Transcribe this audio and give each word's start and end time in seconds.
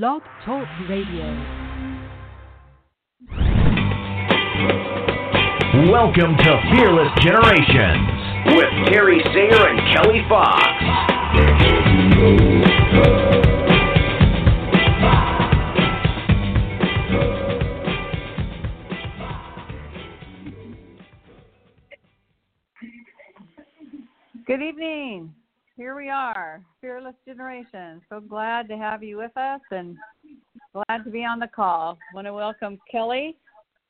Blog 0.00 0.22
Talk 0.44 0.66
Radio. 0.88 1.24
Welcome 5.88 6.36
to 6.36 6.62
Fearless 6.74 7.12
Generations 7.22 8.08
with 8.56 8.72
Terry 8.88 9.20
Sayer 9.32 9.68
and 9.68 9.78
Kelly 9.94 10.22
Fox. 10.28 10.60
Fearless 27.04 27.20
Generation. 27.26 28.00
So 28.08 28.18
glad 28.18 28.66
to 28.68 28.78
have 28.78 29.02
you 29.02 29.18
with 29.18 29.36
us 29.36 29.60
and 29.70 29.94
glad 30.72 31.04
to 31.04 31.10
be 31.10 31.22
on 31.22 31.38
the 31.38 31.46
call. 31.46 31.98
Want 32.14 32.26
to 32.26 32.32
welcome 32.32 32.78
Kelly. 32.90 33.36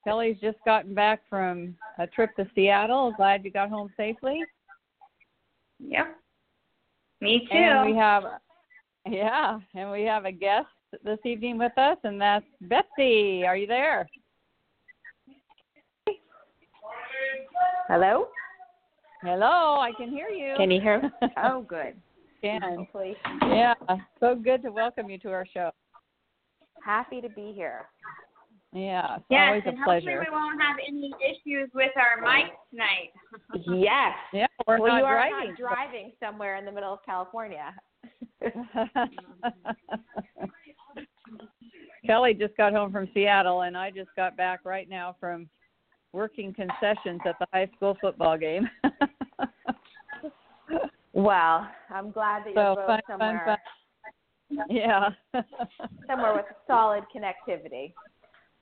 Kelly's 0.03 0.37
just 0.41 0.57
gotten 0.65 0.95
back 0.95 1.21
from 1.31 1.77
a 1.99 2.09
trip 2.09 2.35
to 2.37 2.47
Seattle. 2.57 3.15
Glad 3.17 3.45
you 3.45 3.53
got 3.53 3.69
home 3.71 3.89
safely. 3.97 4.43
Yep. 5.79 6.17
Me 7.21 7.47
too. 7.49 7.57
And 7.57 7.93
we 7.93 7.97
have, 7.97 8.25
yeah, 9.09 9.61
and 9.77 9.93
we 9.93 10.03
have 10.03 10.25
a 10.25 10.33
guest 10.33 10.67
this 11.05 11.21
evening 11.25 11.57
with 11.57 11.77
us, 11.79 11.99
and 12.03 12.21
that's 12.21 12.45
Betsy. 12.63 13.45
Are 13.47 13.57
you 13.57 13.69
there? 13.69 14.09
Hello? 17.87 18.27
Hello, 19.23 19.79
I 19.79 19.93
can 19.97 20.09
hear 20.11 20.29
you. 20.29 20.55
Can 20.57 20.73
you 20.73 20.81
hear 20.81 21.01
me? 21.01 21.11
Oh, 21.37 21.63
good. 21.63 21.95
Can. 22.45 22.77
Hopefully. 22.79 23.17
Yeah, 23.43 23.75
so 24.21 24.35
good 24.35 24.63
to 24.63 24.71
welcome 24.71 25.09
you 25.09 25.19
to 25.21 25.31
our 25.31 25.47
show. 25.53 25.71
Happy 26.85 27.21
to 27.23 27.29
be 27.31 27.53
here. 27.55 27.87
Yeah, 28.75 29.17
it's 29.17 29.25
yes, 29.31 29.47
always 29.47 29.63
and 29.67 29.75
a 29.75 29.77
hopefully 29.79 30.01
pleasure. 30.03 30.27
we 30.29 30.31
won't 30.31 30.61
have 30.61 30.77
any 30.87 31.13
issues 31.25 31.71
with 31.75 31.93
our 31.97 32.23
mics 32.23 32.51
tonight. 32.71 33.13
Yes. 33.67 34.13
Yeah, 34.33 34.47
we're 34.67 34.81
well, 34.81 34.93
not 34.93 34.99
you 34.99 35.05
are 35.05 35.29
driving. 35.29 35.49
not 35.51 35.59
driving 35.59 36.13
somewhere 36.21 36.57
in 36.57 36.65
the 36.65 36.73
middle 36.73 36.93
of 36.93 36.99
California. 37.07 37.73
Kelly 42.07 42.35
just 42.35 42.57
got 42.57 42.73
home 42.73 42.93
from 42.93 43.09
Seattle, 43.15 43.63
and 43.63 43.77
I 43.77 43.91
just 43.91 44.11
got 44.17 44.37
back 44.37 44.61
right 44.65 44.89
now 44.89 45.17
from 45.19 45.49
working 46.13 46.53
concessions 46.53 47.21
at 47.27 47.39
the 47.39 47.47
high 47.53 47.71
school 47.77 47.97
football 48.01 48.37
game. 48.37 48.69
Well, 51.15 51.69
I'm 51.91 52.11
glad 52.11 52.45
that 52.45 52.55
you're 52.55 52.75
so 52.75 52.75
both 52.75 52.87
fun, 52.87 53.01
fun, 53.07 53.19
somewhere 53.19 53.59
fun. 54.51 54.67
Yeah. 54.69 55.09
somewhere 56.09 56.35
with 56.35 56.45
solid 56.67 57.05
connectivity. 57.15 57.93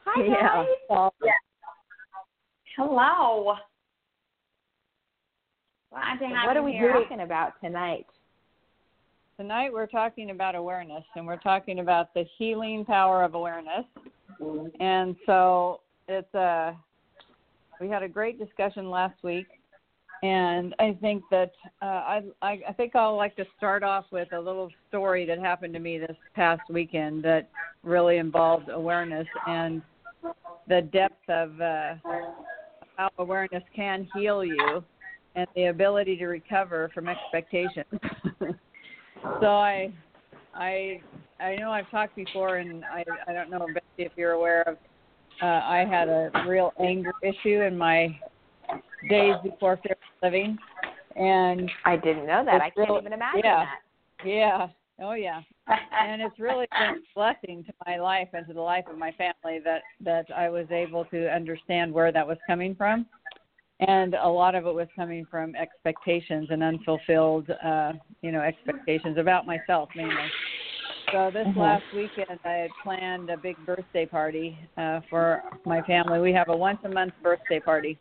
Hi, 0.04 0.22
yeah. 0.22 0.64
guys. 0.64 0.66
Well, 0.88 1.14
Hello. 2.76 3.54
Glad 5.90 6.18
to 6.20 6.26
have 6.26 6.46
What 6.46 6.56
are 6.56 6.62
we 6.62 6.72
here. 6.72 6.92
talking 6.92 7.20
about 7.20 7.52
tonight? 7.62 8.06
Tonight 9.38 9.72
we're 9.72 9.86
talking 9.86 10.30
about 10.30 10.54
awareness, 10.54 11.04
and 11.16 11.26
we're 11.26 11.38
talking 11.38 11.80
about 11.80 12.14
the 12.14 12.24
healing 12.38 12.84
power 12.84 13.24
of 13.24 13.34
awareness. 13.34 13.84
And 14.80 15.16
so 15.26 15.80
it's 16.08 16.32
a 16.34 16.76
we 17.80 17.88
had 17.88 18.02
a 18.02 18.08
great 18.08 18.38
discussion 18.38 18.90
last 18.90 19.22
week, 19.22 19.46
and 20.22 20.74
I 20.78 20.96
think 21.00 21.24
that 21.30 21.50
uh, 21.80 21.84
I, 21.84 22.22
I 22.40 22.60
I 22.68 22.72
think 22.72 22.94
I'll 22.94 23.16
like 23.16 23.34
to 23.36 23.44
start 23.56 23.82
off 23.82 24.04
with 24.12 24.32
a 24.32 24.38
little 24.38 24.70
story 24.88 25.26
that 25.26 25.38
happened 25.38 25.74
to 25.74 25.80
me 25.80 25.98
this 25.98 26.16
past 26.34 26.62
weekend 26.70 27.24
that 27.24 27.50
really 27.82 28.18
involved 28.18 28.68
awareness 28.68 29.26
and 29.48 29.82
the 30.68 30.82
depth 30.92 31.28
of 31.28 31.60
uh, 31.60 31.94
how 32.96 33.10
awareness 33.18 33.64
can 33.74 34.08
heal 34.14 34.44
you 34.44 34.84
and 35.34 35.46
the 35.56 35.64
ability 35.66 36.16
to 36.16 36.26
recover 36.26 36.90
from 36.94 37.08
expectations. 37.08 37.86
so 39.40 39.46
I 39.46 39.92
I 40.54 41.00
I 41.40 41.56
know 41.56 41.72
I've 41.72 41.90
talked 41.90 42.14
before, 42.14 42.58
and 42.58 42.84
I 42.84 43.04
I 43.26 43.32
don't 43.32 43.50
know 43.50 43.66
Betsy 43.74 43.82
if 43.98 44.12
you're 44.16 44.32
aware 44.32 44.62
of. 44.62 44.76
Uh, 45.42 45.46
I 45.46 45.84
had 45.88 46.08
a 46.08 46.30
real 46.46 46.72
anger 46.78 47.12
issue 47.22 47.62
in 47.62 47.76
my 47.76 48.16
days 49.08 49.34
before 49.42 49.80
living, 50.22 50.58
and 51.16 51.70
I 51.84 51.96
didn't 51.96 52.26
know 52.26 52.44
that. 52.44 52.60
I 52.62 52.70
can't 52.70 52.88
real- 52.88 52.98
even 52.98 53.12
imagine 53.12 53.40
yeah. 53.44 53.64
that. 53.64 54.26
yeah, 54.26 54.68
oh 55.02 55.12
yeah, 55.12 55.40
and 56.00 56.22
it's 56.22 56.38
really 56.38 56.66
been 56.78 56.88
a 56.90 57.14
blessing 57.14 57.64
to 57.64 57.72
my 57.86 57.98
life 57.98 58.28
and 58.32 58.46
to 58.46 58.52
the 58.52 58.60
life 58.60 58.84
of 58.90 58.98
my 58.98 59.12
family 59.12 59.58
that 59.64 59.82
that 60.00 60.26
I 60.34 60.48
was 60.48 60.66
able 60.70 61.04
to 61.06 61.28
understand 61.34 61.92
where 61.92 62.12
that 62.12 62.26
was 62.26 62.38
coming 62.46 62.74
from, 62.74 63.06
and 63.80 64.14
a 64.14 64.28
lot 64.28 64.54
of 64.54 64.66
it 64.66 64.74
was 64.74 64.88
coming 64.94 65.26
from 65.30 65.54
expectations 65.56 66.48
and 66.50 66.62
unfulfilled, 66.62 67.50
uh, 67.64 67.92
you 68.22 68.32
know, 68.32 68.40
expectations 68.40 69.18
about 69.18 69.46
myself 69.46 69.88
mainly. 69.96 70.30
So 71.10 71.30
this 71.30 71.46
Mhm. 71.48 71.56
last 71.56 71.84
weekend, 71.92 72.38
I 72.44 72.52
had 72.52 72.70
planned 72.82 73.28
a 73.28 73.36
big 73.36 73.56
birthday 73.66 74.06
party 74.06 74.58
uh, 74.78 75.00
for 75.10 75.42
my 75.66 75.82
family. 75.82 76.20
We 76.20 76.32
have 76.32 76.48
a 76.48 76.56
once 76.56 76.78
a 76.84 76.88
month 76.88 77.12
birthday 77.22 77.60
party 77.60 77.98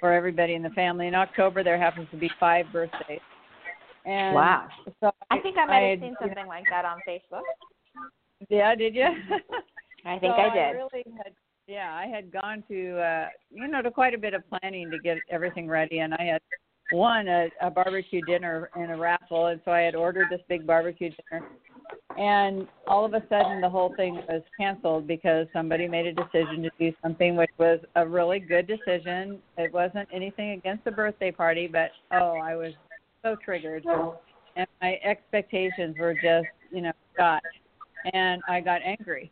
for 0.00 0.12
everybody 0.12 0.54
in 0.54 0.62
the 0.62 0.70
family. 0.70 1.06
In 1.06 1.14
October, 1.14 1.62
there 1.64 1.78
happens 1.78 2.08
to 2.10 2.16
be 2.16 2.30
five 2.38 2.66
birthdays. 2.72 3.20
And 4.04 4.34
Wow. 4.34 4.68
So 5.00 5.10
I 5.30 5.38
think 5.40 5.56
I 5.58 5.64
might 5.66 5.80
have 5.80 5.90
had- 5.90 6.00
seen 6.00 6.16
something 6.20 6.46
like 6.46 6.64
that 6.70 6.84
on 6.84 6.98
Facebook. 7.08 7.42
Yeah, 8.48 8.74
did 8.74 8.94
you? 8.94 9.06
I 10.04 10.18
think 10.18 10.34
so 10.36 10.42
I 10.42 10.54
did. 10.54 10.76
really 10.76 11.04
had, 11.16 11.32
yeah, 11.66 11.92
I 11.94 12.06
had 12.06 12.30
gone 12.30 12.62
to 12.68 12.98
uh, 13.00 13.28
you 13.50 13.66
know 13.66 13.82
to 13.82 13.90
quite 13.90 14.14
a 14.14 14.18
bit 14.18 14.34
of 14.34 14.42
planning 14.48 14.90
to 14.90 14.98
get 14.98 15.18
everything 15.30 15.66
ready, 15.68 15.98
and 16.00 16.14
I 16.14 16.22
had 16.22 16.42
won 16.92 17.26
a, 17.26 17.48
a 17.60 17.70
barbecue 17.70 18.20
dinner 18.26 18.70
in 18.76 18.90
a 18.90 18.96
raffle, 18.96 19.46
and 19.46 19.60
so 19.64 19.72
I 19.72 19.80
had 19.80 19.96
ordered 19.96 20.28
this 20.30 20.40
big 20.48 20.66
barbecue 20.66 21.10
dinner. 21.30 21.46
And 22.18 22.66
all 22.86 23.04
of 23.04 23.12
a 23.12 23.22
sudden, 23.28 23.60
the 23.60 23.68
whole 23.68 23.94
thing 23.94 24.14
was 24.28 24.42
canceled 24.58 25.06
because 25.06 25.46
somebody 25.52 25.86
made 25.86 26.06
a 26.06 26.12
decision 26.12 26.62
to 26.62 26.70
do 26.78 26.92
something 27.02 27.36
which 27.36 27.50
was 27.58 27.78
a 27.96 28.06
really 28.06 28.38
good 28.38 28.66
decision. 28.66 29.38
It 29.58 29.72
wasn't 29.72 30.08
anything 30.12 30.52
against 30.52 30.84
the 30.84 30.92
birthday 30.92 31.30
party, 31.30 31.66
but 31.66 31.90
oh, 32.12 32.36
I 32.38 32.56
was 32.56 32.72
so 33.22 33.36
triggered, 33.36 33.84
and 34.56 34.66
my 34.80 34.98
expectations 35.04 35.96
were 35.98 36.14
just, 36.14 36.48
you 36.70 36.80
know, 36.80 36.92
shot, 37.18 37.42
and 38.14 38.42
I 38.48 38.60
got 38.60 38.80
angry. 38.82 39.30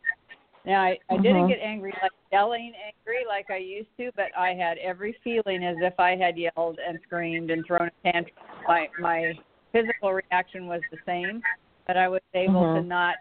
Now 0.65 0.81
I, 0.83 0.99
I 1.09 1.17
didn't 1.17 1.45
Mhm. 1.45 1.47
get 1.47 1.59
angry 1.61 1.93
like 2.01 2.11
yelling 2.31 2.73
angry 2.75 3.25
like 3.27 3.49
I 3.49 3.57
used 3.57 3.95
to, 3.97 4.11
but 4.15 4.35
I 4.37 4.53
had 4.53 4.77
every 4.79 5.13
feeling 5.23 5.63
as 5.63 5.77
if 5.79 5.99
I 5.99 6.15
had 6.15 6.37
yelled 6.37 6.79
and 6.79 6.99
screamed 7.03 7.51
and 7.51 7.65
thrown 7.65 7.89
a 7.89 8.11
tantrum. 8.11 8.35
My 8.67 8.89
my 8.99 9.33
physical 9.71 10.13
reaction 10.13 10.67
was 10.67 10.81
the 10.91 10.97
same, 11.05 11.43
but 11.87 11.97
I 11.97 12.07
was 12.07 12.21
able 12.33 12.61
to 12.61 12.81
Mhm. 12.81 12.87
not 12.87 13.15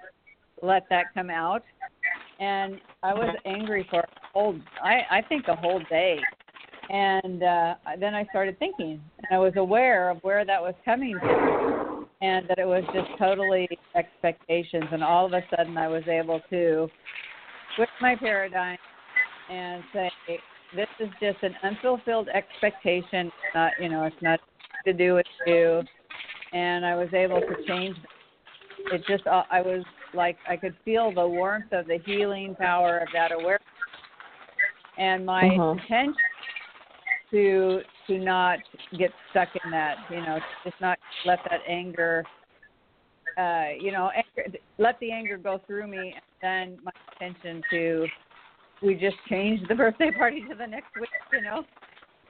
let 0.62 0.88
that 0.88 1.12
come 1.14 1.30
out. 1.30 1.62
And 2.38 2.80
I 3.02 3.14
was 3.14 3.34
angry 3.44 3.84
for 3.84 4.00
a 4.00 4.26
whole 4.32 4.58
I 4.82 5.06
I 5.10 5.22
think 5.22 5.48
a 5.48 5.54
whole 5.54 5.80
day. 5.80 6.20
And 6.90 7.42
uh 7.42 7.74
then 7.98 8.14
I 8.14 8.24
started 8.26 8.58
thinking 8.58 9.00
and 9.18 9.26
I 9.30 9.38
was 9.38 9.56
aware 9.56 10.10
of 10.10 10.22
where 10.22 10.44
that 10.44 10.60
was 10.60 10.74
coming 10.84 11.18
from 11.20 12.08
and 12.20 12.48
that 12.48 12.58
it 12.58 12.66
was 12.66 12.84
just 12.92 13.08
totally 13.18 13.68
expectations 13.94 14.84
and 14.92 15.02
all 15.02 15.26
of 15.26 15.32
a 15.32 15.42
sudden 15.54 15.76
I 15.78 15.88
was 15.88 16.06
able 16.08 16.40
to 16.50 16.90
switch 17.76 17.90
my 18.00 18.16
paradigm 18.16 18.78
and 19.48 19.82
say 19.92 20.10
this 20.74 20.88
is 20.98 21.08
just 21.20 21.42
an 21.42 21.54
unfulfilled 21.62 22.28
expectation 22.28 23.26
it's 23.26 23.54
not 23.54 23.72
you 23.80 23.88
know 23.88 24.04
it's 24.04 24.22
not 24.22 24.40
to 24.84 24.92
do 24.92 25.14
with 25.14 25.26
you 25.46 25.82
and 26.52 26.84
I 26.84 26.94
was 26.96 27.12
able 27.14 27.40
to 27.40 27.64
change 27.66 27.96
it 28.92 29.02
just 29.06 29.26
uh, 29.26 29.44
I 29.50 29.60
was 29.60 29.84
like 30.12 30.36
I 30.48 30.56
could 30.56 30.74
feel 30.84 31.12
the 31.12 31.26
warmth 31.26 31.72
of 31.72 31.86
the 31.86 31.98
healing 32.04 32.54
power 32.54 32.98
of 32.98 33.08
that 33.12 33.32
awareness 33.32 33.62
and 34.98 35.24
my 35.26 35.44
Mhm. 35.44 35.72
intention 35.72 36.14
to 37.30 37.82
to 38.06 38.18
not 38.18 38.58
get 38.98 39.12
stuck 39.30 39.48
in 39.64 39.70
that 39.70 39.96
you 40.10 40.20
know 40.20 40.38
just 40.64 40.80
not 40.80 40.98
let 41.24 41.42
that 41.50 41.60
anger 41.66 42.24
uh 43.36 43.68
you 43.78 43.90
know 43.90 44.10
anger, 44.14 44.58
let 44.78 44.98
the 45.00 45.10
anger 45.10 45.36
go 45.36 45.58
through 45.66 45.86
me 45.86 46.14
and 46.14 46.22
then 46.42 46.78
my 46.84 46.92
intention 47.20 47.62
to 47.70 48.06
we 48.82 48.94
just 48.94 49.16
changed 49.28 49.68
the 49.68 49.74
birthday 49.82 50.10
party 50.10 50.46
to 50.48 50.54
the 50.54 50.66
next 50.66 50.94
week 50.96 51.08
you 51.32 51.40
know 51.42 51.64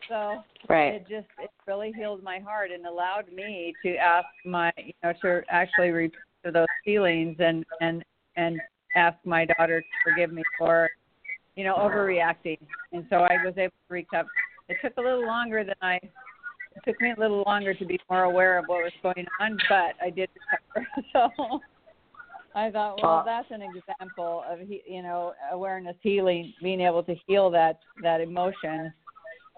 so 0.09 0.43
Right. 0.69 0.95
it 0.95 1.07
just 1.09 1.27
it 1.39 1.51
really 1.67 1.93
healed 1.93 2.23
my 2.23 2.39
heart 2.39 2.71
and 2.71 2.87
allowed 2.87 3.31
me 3.33 3.77
to 3.83 3.97
ask 3.97 4.27
my 4.45 4.73
you 4.77 4.93
know 5.03 5.13
to 5.23 5.43
actually 5.51 5.91
repent 5.91 6.23
of 6.45 6.53
those 6.55 6.67
feelings 6.85 7.37
and 7.39 7.65
and 7.81 8.05
and 8.37 8.61
ask 8.97 9.17
my 9.25 9.45
daughter 9.45 9.81
to 9.81 9.87
forgive 10.05 10.33
me 10.33 10.43
for 10.59 10.89
you 11.57 11.65
know 11.65 11.75
overreacting. 11.75 12.59
And 12.93 13.07
so 13.11 13.17
i 13.17 13.37
was 13.45 13.55
able 13.57 13.71
to 13.89 13.95
recover 13.95 14.29
it 14.69 14.77
took 14.83 14.97
a 14.97 15.01
little 15.01 15.27
longer 15.27 15.65
than 15.65 15.75
i 15.83 15.97
it 15.97 16.83
took 16.85 17.01
me 17.01 17.13
a 17.17 17.21
little 17.21 17.43
longer 17.47 17.75
to 17.75 17.85
be 17.85 17.99
more 18.11 18.25
aware 18.25 18.59
of 18.59 18.65
what 18.67 18.83
was 18.83 18.93
going 19.03 19.27
on 19.41 19.59
but 19.69 19.95
i 20.03 20.11
did 20.11 20.29
recover. 20.75 20.89
So 21.13 21.61
I 22.57 22.71
thought, 22.71 23.03
well, 23.03 23.23
that's 23.27 23.51
an 23.51 23.63
example 23.63 24.45
of 24.49 24.61
he- 24.61 24.83
you 24.87 25.03
know 25.03 25.35
awareness 25.51 25.97
healing, 26.03 26.53
being 26.63 26.81
able 26.81 27.03
to 27.03 27.15
heal 27.27 27.51
that 27.51 27.81
that 28.03 28.21
emotion 28.21 28.93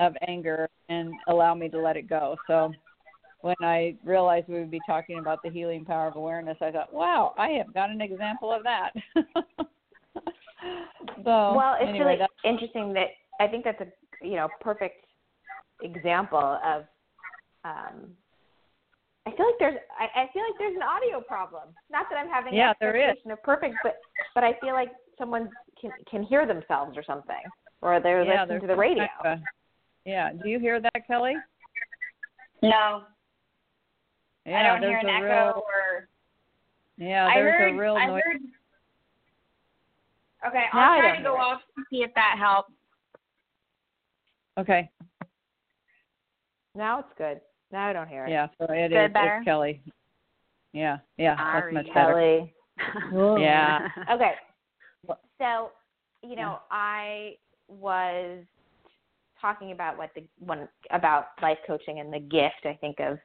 of 0.01 0.15
anger 0.27 0.69
and 0.89 1.13
allow 1.29 1.55
me 1.55 1.69
to 1.69 1.79
let 1.79 1.97
it 1.97 2.09
go. 2.09 2.37
So 2.47 2.73
when 3.47 3.57
I 3.61 3.95
realized 4.05 4.49
we 4.49 4.59
would 4.59 4.71
be 4.71 4.81
talking 4.81 5.19
about 5.19 5.43
the 5.43 5.51
healing 5.51 5.85
power 5.85 6.09
of 6.09 6.17
awareness, 6.17 6.59
I 6.61 6.73
thought, 6.73 6.93
wow, 6.93 7.33
I 7.39 7.51
have 7.51 7.73
got 7.73 7.91
an 7.91 8.01
example 8.01 8.53
of 8.53 8.65
that. 8.65 8.91
so 11.25 11.55
well, 11.55 11.77
it's 11.81 11.89
anyway, 11.89 12.05
really 12.05 12.19
that's, 12.19 12.33
interesting 12.45 12.93
that 12.95 13.09
I 13.41 13.47
think 13.47 13.65
that's 13.65 13.81
a 13.81 13.87
you 14.27 14.35
know 14.35 14.49
perfect 14.61 15.07
example 15.83 16.59
of. 16.65 16.83
Um, 17.65 18.11
I 19.27 19.31
feel 19.37 19.47
like 19.47 19.59
there's 19.59 19.77
I, 19.99 20.23
I 20.23 20.33
feel 20.33 20.43
like 20.43 20.59
there's 20.59 20.77
an 20.77 20.83
audio 20.83 21.21
problem. 21.21 21.69
Not 21.91 22.07
that 22.11 22.17
I'm 22.17 22.29
having 22.29 22.55
Yeah, 22.55 22.71
an 22.71 22.77
there 22.81 22.97
is. 22.97 23.03
expectation 23.03 23.31
of 23.31 23.43
perfect, 23.45 23.77
but 23.83 23.99
but 24.35 24.43
I 24.45 24.55
feel 24.61 24.75
like 24.75 24.91
someone 25.19 25.51
can 25.81 25.93
can 26.11 26.23
hear 26.25 26.47
themselves 26.47 26.97
or 26.97 27.05
something, 27.05 27.43
or 27.81 28.01
they're 28.01 28.25
yeah, 28.25 28.43
listening 28.43 28.61
to 28.63 28.67
the 28.67 28.77
radio. 28.77 29.07
kind 29.23 29.37
of 29.37 29.39
a- 29.39 29.45
yeah, 30.05 30.33
do 30.33 30.49
you 30.49 30.59
hear 30.59 30.81
that, 30.81 31.07
Kelly? 31.07 31.37
No, 32.63 33.03
Yeah, 34.47 34.61
I 34.61 34.63
don't 34.63 34.83
hear 34.89 34.99
an 34.99 35.09
echo 35.09 35.25
real 35.25 35.63
or. 35.67 36.09
yeah, 36.99 37.27
I 37.27 37.35
there's 37.35 37.59
heard. 37.61 37.75
a 37.75 37.77
real 37.79 37.97
I 37.97 38.07
noise. 38.07 38.23
heard. 38.25 38.41
Okay, 40.49 40.65
I 40.73 40.79
I'll 40.79 41.01
try 41.01 41.17
to 41.17 41.23
go 41.23 41.35
it. 41.35 41.39
off 41.41 41.61
to 41.77 41.83
see 41.91 42.03
if 42.03 42.15
that 42.15 42.37
helps. 42.39 42.73
Okay, 44.59 44.89
Now 46.75 47.01
it's 47.01 47.09
good. 47.19 47.41
Now 47.73 47.89
I 47.89 47.93
don't 47.93 48.09
hear 48.09 48.25
it. 48.25 48.31
yeah, 48.31 48.47
so 48.59 48.67
it 48.71 48.89
Good, 48.91 49.07
is- 49.07 49.13
better? 49.13 49.37
it's 49.39 49.45
Kelly. 49.45 49.83
Yeah, 50.73 50.99
yeah, 51.19 51.35
that's 51.37 51.61
Sorry, 51.61 51.73
much 51.75 51.87
better. 51.93 52.13
Kelly. 52.13 52.55
Yeah. 53.43 53.89
Okay. 54.13 54.33
So, 55.39 55.71
you 56.23 56.37
know, 56.37 56.61
I 56.71 57.35
was 57.69 58.43
talking 59.41 59.73
about 59.73 59.99
what 59.99 60.11
the 60.15 60.25
one 60.39 60.67
about 60.91 61.27
life 61.43 61.59
coaching 61.67 62.01
and 62.01 62.11
the 62.13 62.19
gift 62.21 62.65
I 62.65 62.77
think 62.81 63.01
of 63.01 63.19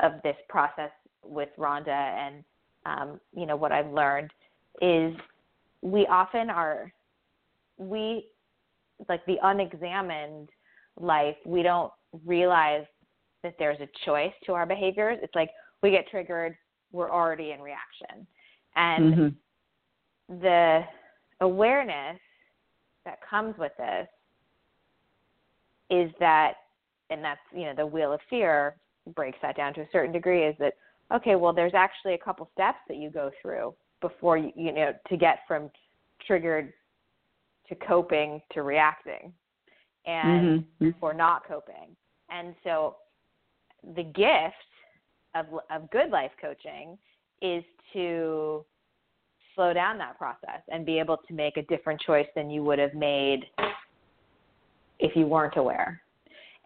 of 0.00 0.12
this 0.22 0.36
process 0.48 0.90
with 1.22 1.48
Rhonda 1.58 1.88
and 1.88 2.44
um, 2.86 3.20
you 3.34 3.46
know, 3.46 3.56
what 3.56 3.72
I've 3.72 3.90
learned 3.90 4.30
is 4.82 5.14
we 5.82 6.06
often 6.06 6.50
are 6.50 6.92
we 7.78 8.26
like 9.08 9.24
the 9.26 9.36
unexamined 9.42 10.48
life, 11.00 11.36
we 11.44 11.62
don't 11.62 11.92
realize 12.24 12.84
that 13.42 13.54
there's 13.58 13.80
a 13.80 13.88
choice 14.04 14.32
to 14.46 14.52
our 14.52 14.66
behaviors. 14.66 15.18
It's 15.22 15.34
like 15.34 15.50
we 15.82 15.90
get 15.90 16.08
triggered, 16.08 16.56
we're 16.92 17.10
already 17.10 17.52
in 17.52 17.60
reaction. 17.60 18.26
And 18.76 19.14
Mhm. 19.14 19.36
the 20.40 20.86
awareness 21.40 22.20
that 23.04 23.20
comes 23.22 23.56
with 23.58 23.76
this 23.76 24.08
is 25.90 26.14
that 26.18 26.56
and 27.10 27.22
that's 27.22 27.40
you 27.52 27.64
know 27.64 27.74
the 27.74 27.86
wheel 27.86 28.12
of 28.12 28.20
fear 28.22 28.76
breaks 29.14 29.38
that 29.42 29.56
down 29.56 29.74
to 29.74 29.82
a 29.82 29.88
certain 29.92 30.12
degree 30.12 30.44
is 30.44 30.54
that 30.58 30.74
okay 31.14 31.34
well 31.36 31.52
there's 31.52 31.74
actually 31.74 32.14
a 32.14 32.18
couple 32.18 32.48
steps 32.52 32.78
that 32.88 32.96
you 32.96 33.10
go 33.10 33.30
through 33.40 33.74
before 34.00 34.36
you 34.36 34.52
you 34.56 34.72
know 34.72 34.92
to 35.08 35.16
get 35.16 35.40
from 35.46 35.70
triggered 36.26 36.72
to 37.68 37.74
coping 37.74 38.40
to 38.52 38.62
reacting 38.62 39.32
and 40.06 40.64
Mhm. 40.80 40.94
or 41.00 41.12
not 41.14 41.44
coping 41.46 41.96
and 42.30 42.54
so 42.64 42.96
the 43.94 44.02
gift 44.02 44.54
of 45.34 45.46
of 45.70 45.90
good 45.90 46.10
life 46.10 46.32
coaching 46.40 46.98
is 47.42 47.64
to 47.92 48.64
slow 49.54 49.72
down 49.72 49.98
that 49.98 50.18
process 50.18 50.62
and 50.68 50.84
be 50.84 50.98
able 50.98 51.16
to 51.16 51.34
make 51.34 51.56
a 51.56 51.62
different 51.62 52.00
choice 52.00 52.26
than 52.34 52.50
you 52.50 52.62
would 52.64 52.78
have 52.78 52.94
made 52.94 53.46
if 54.98 55.14
you 55.16 55.26
weren't 55.26 55.56
aware. 55.56 56.00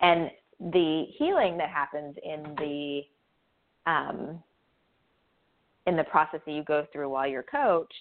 And 0.00 0.31
the 0.61 1.05
healing 1.17 1.57
that 1.59 1.71
happens 1.71 2.17
in 2.23 2.55
the 2.57 3.01
um, 3.91 4.43
in 5.87 5.97
the 5.97 6.05
process 6.05 6.41
that 6.45 6.53
you 6.53 6.63
go 6.65 6.87
through 6.93 7.09
while 7.09 7.27
you're 7.27 7.43
coached 7.43 7.95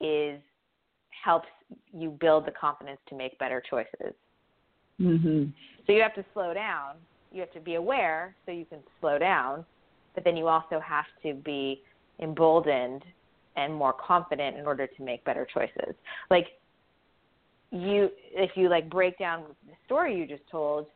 is 0.00 0.40
helps 1.24 1.48
you 1.92 2.10
build 2.20 2.46
the 2.46 2.50
confidence 2.50 2.98
to 3.08 3.14
make 3.14 3.38
better 3.38 3.62
choices. 3.68 4.14
Mhm. 5.00 5.52
So 5.86 5.92
you 5.92 6.02
have 6.02 6.14
to 6.14 6.24
slow 6.32 6.52
down. 6.52 6.96
You 7.30 7.40
have 7.40 7.52
to 7.52 7.60
be 7.60 7.76
aware 7.76 8.34
so 8.44 8.52
you 8.52 8.66
can 8.66 8.82
slow 9.00 9.18
down, 9.18 9.64
but 10.14 10.24
then 10.24 10.36
you 10.36 10.48
also 10.48 10.80
have 10.80 11.06
to 11.22 11.34
be 11.34 11.82
emboldened 12.18 13.04
and 13.56 13.74
more 13.74 13.92
confident 13.92 14.56
in 14.56 14.66
order 14.66 14.86
to 14.86 15.02
make 15.02 15.24
better 15.24 15.46
choices. 15.46 15.94
Like 16.30 16.58
you 17.70 18.10
if 18.32 18.56
you 18.56 18.68
like 18.68 18.90
break 18.90 19.18
down 19.18 19.44
the 19.66 19.74
story 19.86 20.16
you 20.16 20.26
just 20.26 20.46
told, 20.50 20.86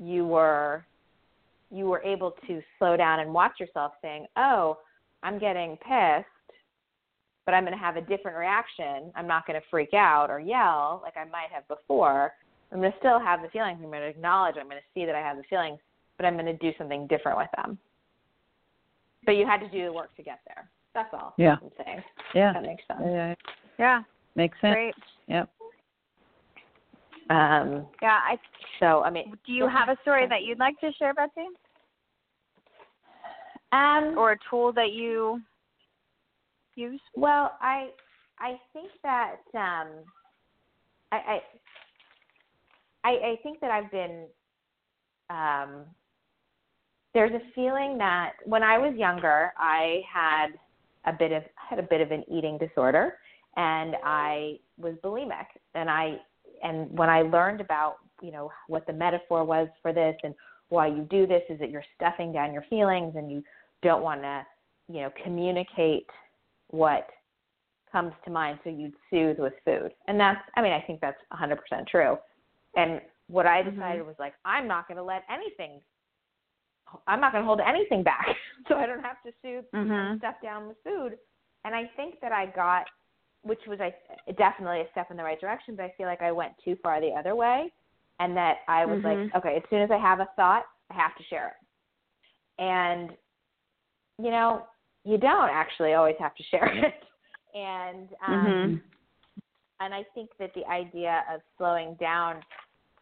you 0.00 0.26
were 0.26 0.84
you 1.70 1.86
were 1.86 2.02
able 2.02 2.34
to 2.46 2.60
slow 2.78 2.96
down 2.96 3.20
and 3.20 3.32
watch 3.32 3.52
yourself 3.58 3.92
saying, 4.02 4.26
"Oh, 4.36 4.78
I'm 5.22 5.38
getting 5.38 5.76
pissed, 5.78 6.26
but 7.46 7.54
I'm 7.54 7.64
going 7.64 7.72
to 7.76 7.82
have 7.82 7.96
a 7.96 8.00
different 8.02 8.36
reaction. 8.36 9.10
I'm 9.14 9.26
not 9.26 9.46
going 9.46 9.58
to 9.58 9.66
freak 9.70 9.94
out 9.94 10.30
or 10.30 10.38
yell 10.40 11.00
like 11.02 11.16
I 11.16 11.24
might 11.24 11.48
have 11.52 11.66
before. 11.68 12.32
I'm 12.70 12.78
going 12.80 12.92
to 12.92 12.98
still 12.98 13.18
have 13.20 13.42
the 13.42 13.48
feelings. 13.48 13.78
I'm 13.82 13.88
going 13.90 14.00
to 14.00 14.06
acknowledge. 14.08 14.56
I'm 14.58 14.66
going 14.66 14.78
to 14.80 15.00
see 15.00 15.04
that 15.06 15.14
I 15.14 15.20
have 15.20 15.36
the 15.36 15.42
feelings, 15.44 15.78
but 16.16 16.26
I'm 16.26 16.34
going 16.34 16.46
to 16.46 16.56
do 16.56 16.72
something 16.78 17.06
different 17.06 17.38
with 17.38 17.48
them. 17.56 17.78
But 19.24 19.32
you 19.32 19.46
had 19.46 19.60
to 19.60 19.68
do 19.68 19.84
the 19.84 19.92
work 19.92 20.14
to 20.16 20.22
get 20.22 20.40
there. 20.46 20.68
That's 20.94 21.12
all 21.12 21.34
Yeah. 21.38 21.56
I'm 21.62 21.70
saying. 21.84 22.02
Yeah. 22.34 22.52
That 22.52 22.62
makes 22.62 22.82
sense. 22.86 23.00
Yeah, 23.04 23.34
Yeah, 23.78 24.02
makes 24.34 24.60
sense. 24.60 24.74
great. 24.74 24.94
Yep. 25.28 25.48
Um, 27.30 27.86
Yeah, 28.02 28.18
I. 28.22 28.38
so 28.80 29.02
I 29.02 29.10
mean, 29.10 29.32
Do 29.46 29.52
you 29.52 29.68
have 29.68 29.88
a 29.88 29.96
story 30.02 30.26
that 30.28 30.42
you'd 30.42 30.58
like 30.58 30.78
to 30.80 30.92
share, 30.98 31.14
Betsy, 31.14 31.46
um, 33.72 34.16
or 34.18 34.32
a 34.32 34.36
tool 34.50 34.72
that 34.72 34.92
you 34.92 35.40
use? 36.74 37.00
Well, 37.14 37.52
I 37.60 37.90
I 38.38 38.60
think 38.72 38.90
that 39.02 39.36
um 39.54 40.04
I 41.10 41.40
I 43.04 43.10
I, 43.10 43.36
think 43.42 43.60
that 43.60 43.70
I've 43.70 43.90
been 43.90 44.26
um 45.30 45.84
there's 47.14 47.32
a 47.32 47.40
feeling 47.54 47.98
that 47.98 48.32
when 48.44 48.62
I 48.62 48.78
was 48.78 48.94
younger 48.96 49.52
I 49.58 50.02
had 50.12 50.48
a 51.04 51.12
bit 51.12 51.32
of 51.32 51.42
had 51.56 51.78
a 51.78 51.82
bit 51.82 52.00
of 52.00 52.10
an 52.10 52.24
eating 52.30 52.58
disorder 52.58 53.14
and 53.56 53.96
I 54.04 54.58
was 54.78 54.94
bulimic 55.04 55.46
and 55.74 55.90
I 55.90 56.18
and 56.62 56.90
when 56.96 57.08
I 57.10 57.22
learned 57.22 57.60
about, 57.60 57.96
you 58.22 58.30
know, 58.32 58.50
what 58.68 58.86
the 58.86 58.92
metaphor 58.92 59.44
was 59.44 59.68
for 59.82 59.92
this 59.92 60.16
and 60.22 60.34
why 60.68 60.86
you 60.86 61.06
do 61.10 61.26
this 61.26 61.42
is 61.50 61.58
that 61.60 61.70
you're 61.70 61.84
stuffing 61.96 62.32
down 62.32 62.52
your 62.52 62.64
feelings 62.70 63.14
and 63.16 63.30
you 63.30 63.42
don't 63.82 64.02
want 64.02 64.22
to, 64.22 64.46
you 64.88 65.00
know, 65.00 65.10
communicate 65.22 66.06
what 66.68 67.08
comes 67.90 68.12
to 68.24 68.30
mind 68.30 68.58
so 68.64 68.70
you'd 68.70 68.94
soothe 69.10 69.38
with 69.38 69.52
food. 69.64 69.92
And 70.08 70.18
that's 70.18 70.40
i 70.56 70.62
mean 70.62 70.72
i 70.72 70.80
think 70.80 71.00
that's 71.00 71.18
100% 71.32 71.58
true. 71.88 72.16
And 72.76 73.00
what 73.28 73.46
i 73.46 73.62
decided 73.62 74.06
was 74.06 74.16
like 74.18 74.34
i'm 74.44 74.66
not 74.66 74.88
going 74.88 74.96
to 74.96 75.02
let 75.04 75.24
anything 75.30 75.80
i'm 77.06 77.20
not 77.20 77.32
going 77.32 77.42
to 77.42 77.46
hold 77.46 77.60
anything 77.60 78.02
back. 78.02 78.26
So 78.68 78.76
i 78.76 78.86
don't 78.86 79.02
have 79.02 79.20
to 79.26 79.32
soothe 79.42 79.64
Mhm. 79.74 79.90
and 80.12 80.18
stuff 80.20 80.36
down 80.42 80.68
with 80.68 80.76
food. 80.84 81.18
And 81.64 81.74
i 81.74 81.90
think 81.96 82.20
that 82.20 82.32
i 82.32 82.46
got 82.46 82.86
which 83.42 83.60
was 83.66 83.80
i 83.80 83.92
definitely 84.32 84.80
a 84.80 84.90
step 84.92 85.10
in 85.10 85.16
the 85.16 85.22
right 85.22 85.40
direction 85.40 85.74
but 85.76 85.84
i 85.84 85.92
feel 85.96 86.06
like 86.06 86.22
i 86.22 86.32
went 86.32 86.52
too 86.64 86.76
far 86.82 87.00
the 87.00 87.08
other 87.10 87.34
way 87.34 87.72
and 88.20 88.36
that 88.36 88.58
i 88.68 88.84
was 88.84 89.00
like 89.04 89.18
Mhm. 89.18 89.36
okay 89.36 89.56
as 89.56 89.62
soon 89.70 89.82
as 89.82 89.90
i 89.90 89.98
have 89.98 90.20
a 90.20 90.28
thought 90.36 90.64
i 90.90 90.94
have 90.94 91.14
to 91.16 91.24
share 91.24 91.48
it 91.48 92.62
and 92.62 93.10
you 94.18 94.30
know 94.30 94.66
you 95.04 95.18
don't 95.18 95.50
actually 95.50 95.94
always 95.94 96.16
have 96.18 96.34
to 96.36 96.42
share 96.44 96.66
it. 96.84 96.94
And 97.54 98.08
um, 98.26 98.44
Mhm. 98.44 98.80
and 99.80 99.94
I 99.94 100.04
think 100.14 100.30
that 100.38 100.52
the 100.54 100.64
idea 100.66 101.24
of 101.32 101.40
slowing 101.58 101.94
down 102.00 102.40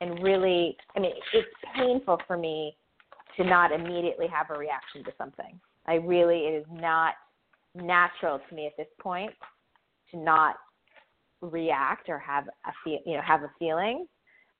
and 0.01 0.23
really, 0.23 0.77
I 0.97 1.01
mean, 1.01 1.13
it's 1.35 1.49
painful 1.77 2.21
for 2.27 2.39
me 2.39 2.77
to 3.37 3.45
not 3.45 3.71
immediately 3.71 4.27
have 4.29 4.49
a 4.51 4.59
reaction 4.59 5.05
to 5.05 5.13
something. 5.19 5.61
I 5.87 5.95
really, 5.97 6.47
it 6.47 6.55
is 6.55 6.65
not 6.71 7.15
natural 7.75 8.41
to 8.49 8.55
me 8.55 8.67
at 8.67 8.77
this 8.79 8.89
point 8.99 9.33
to 10.11 10.19
not 10.19 10.57
react 11.41 12.09
or 12.09 12.19
have 12.19 12.49
a 12.67 12.73
feel, 12.85 12.99
you 13.07 13.15
know, 13.15 13.23
have 13.23 13.43
a 13.43 13.51
feeling. 13.59 14.07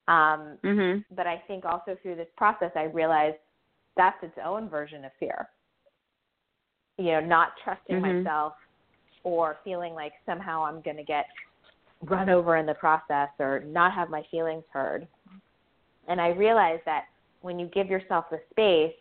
Um, 0.07 0.57
Mhm. 0.63 1.05
but 1.11 1.27
I 1.27 1.37
think 1.47 1.65
also 1.65 1.95
through 2.01 2.15
this 2.15 2.29
process, 2.37 2.71
I 2.75 2.83
realized 2.83 3.37
that's 3.95 4.21
its 4.23 4.37
own 4.43 4.69
version 4.69 5.05
of 5.05 5.11
fear. 5.19 5.49
You 6.97 7.11
know, 7.13 7.19
not 7.19 7.57
trusting 7.63 7.97
Mhm. 7.97 8.23
myself 8.23 8.53
or 9.23 9.59
feeling 9.63 9.93
like 9.93 10.13
somehow 10.25 10.63
I'm 10.63 10.81
going 10.81 10.97
to 10.97 11.03
get 11.03 11.27
run 12.01 12.29
over 12.29 12.57
in 12.57 12.65
the 12.65 12.73
process 12.75 13.29
or 13.39 13.59
not 13.61 13.93
have 13.93 14.09
my 14.09 14.23
feelings 14.23 14.63
heard. 14.71 15.07
And 16.07 16.19
I 16.19 16.29
realized 16.29 16.83
that 16.85 17.05
when 17.41 17.59
you 17.59 17.67
give 17.67 17.87
yourself 17.87 18.29
the 18.29 18.41
space, 18.49 18.95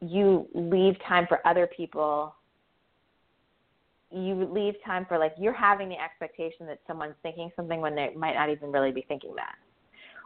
you 0.00 0.48
leave 0.54 0.98
time 1.00 1.26
for 1.28 1.46
other 1.46 1.66
people 1.66 2.34
you 4.14 4.48
leave 4.52 4.74
time 4.84 5.04
for 5.08 5.18
like 5.18 5.34
you're 5.38 5.52
having 5.52 5.88
the 5.88 6.00
expectation 6.00 6.66
that 6.66 6.78
someone's 6.86 7.14
thinking 7.22 7.50
something 7.56 7.80
when 7.80 7.94
they 7.94 8.10
might 8.16 8.34
not 8.34 8.48
even 8.48 8.70
really 8.70 8.92
be 8.92 9.04
thinking 9.08 9.34
that 9.34 9.56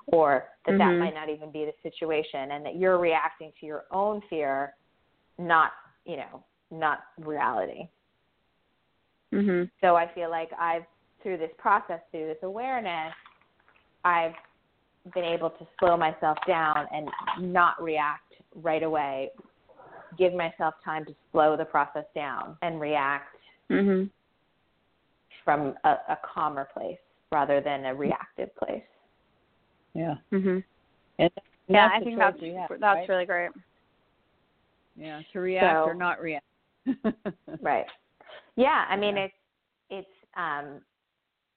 or 0.08 0.48
that 0.66 0.74
Mhm. 0.74 0.78
that 0.78 0.98
might 0.98 1.14
not 1.14 1.28
even 1.28 1.50
be 1.50 1.64
the 1.64 1.74
situation 1.82 2.52
and 2.52 2.64
that 2.64 2.76
you're 2.76 2.98
reacting 2.98 3.52
to 3.60 3.66
your 3.66 3.84
own 3.90 4.20
fear 4.22 4.74
not 5.38 5.72
you 6.04 6.16
know 6.16 6.44
not 6.70 7.04
reality 7.18 7.88
Mhm. 9.32 9.70
so 9.80 9.96
i 9.96 10.06
feel 10.08 10.30
like 10.30 10.52
i've 10.58 10.86
through 11.22 11.36
this 11.36 11.52
process 11.56 12.00
through 12.10 12.26
this 12.26 12.42
awareness 12.42 13.14
i've 14.04 14.34
been 15.14 15.24
able 15.24 15.50
to 15.50 15.66
slow 15.78 15.96
myself 15.96 16.36
down 16.46 16.86
and 16.92 17.10
not 17.38 17.80
react 17.82 18.34
right 18.56 18.82
away 18.82 19.30
give 20.16 20.34
myself 20.34 20.74
time 20.84 21.04
to 21.04 21.14
slow 21.30 21.56
the 21.56 21.64
process 21.64 22.06
down 22.14 22.56
and 22.62 22.80
react 22.80 23.36
Mhm. 23.70 24.10
from 25.44 25.74
a, 25.84 25.90
a 26.08 26.18
calmer 26.22 26.68
place 26.72 26.98
rather 27.32 27.60
than 27.60 27.84
a 27.86 27.94
reactive 27.94 28.54
place 28.56 28.82
Yeah. 29.94 30.14
Mhm. 30.32 30.62
And 31.18 31.30
Yeah, 31.68 31.88
I 31.92 32.00
think 32.00 32.18
that's 32.18 32.40
have, 32.40 32.68
that's 32.70 32.82
right? 32.82 33.08
really 33.08 33.26
great. 33.26 33.50
yeah 34.96 35.20
to 35.32 35.40
react 35.40 35.76
So- 35.84 35.90
or 35.90 35.94
not 35.94 36.20
react. 36.20 36.44
Right. 37.60 37.86
Yeah, 38.56 38.86
I 38.88 38.96
mean 38.96 39.16
it's 39.16 39.34
it's 39.90 40.08
um 40.36 40.80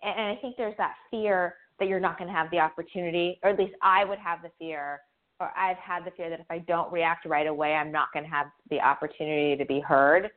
and, 0.03 0.19
and 0.19 0.37
I 0.37 0.41
think 0.41 0.57
there's 0.57 0.77
that 0.77 0.95
fear 1.09 1.55
that 1.79 1.87
you're 1.87 1.99
not 1.99 2.17
going 2.17 2.27
to 2.27 2.33
have 2.33 2.49
the 2.51 2.59
opportunity 2.59 3.39
or 3.43 3.49
at 3.51 3.57
least 3.59 3.73
I 3.81 4.03
would 4.05 4.19
have 4.19 4.41
the 4.41 4.51
fear 4.59 5.01
or 5.39 5.51
I've 5.57 5.77
had 5.77 6.03
the 6.05 6.11
fear 6.11 6.29
that 6.29 6.39
if 6.39 6.45
I 6.49 6.59
don't 6.59 6.91
react 6.91 7.25
right 7.25 7.47
away 7.47 7.73
I'm 7.75 7.91
not 7.91 8.11
going 8.13 8.25
to 8.25 8.29
have 8.31 8.47
the 8.69 8.79
opportunity 8.81 9.55
to 9.55 9.65
be 9.65 9.79
heard 9.79 10.29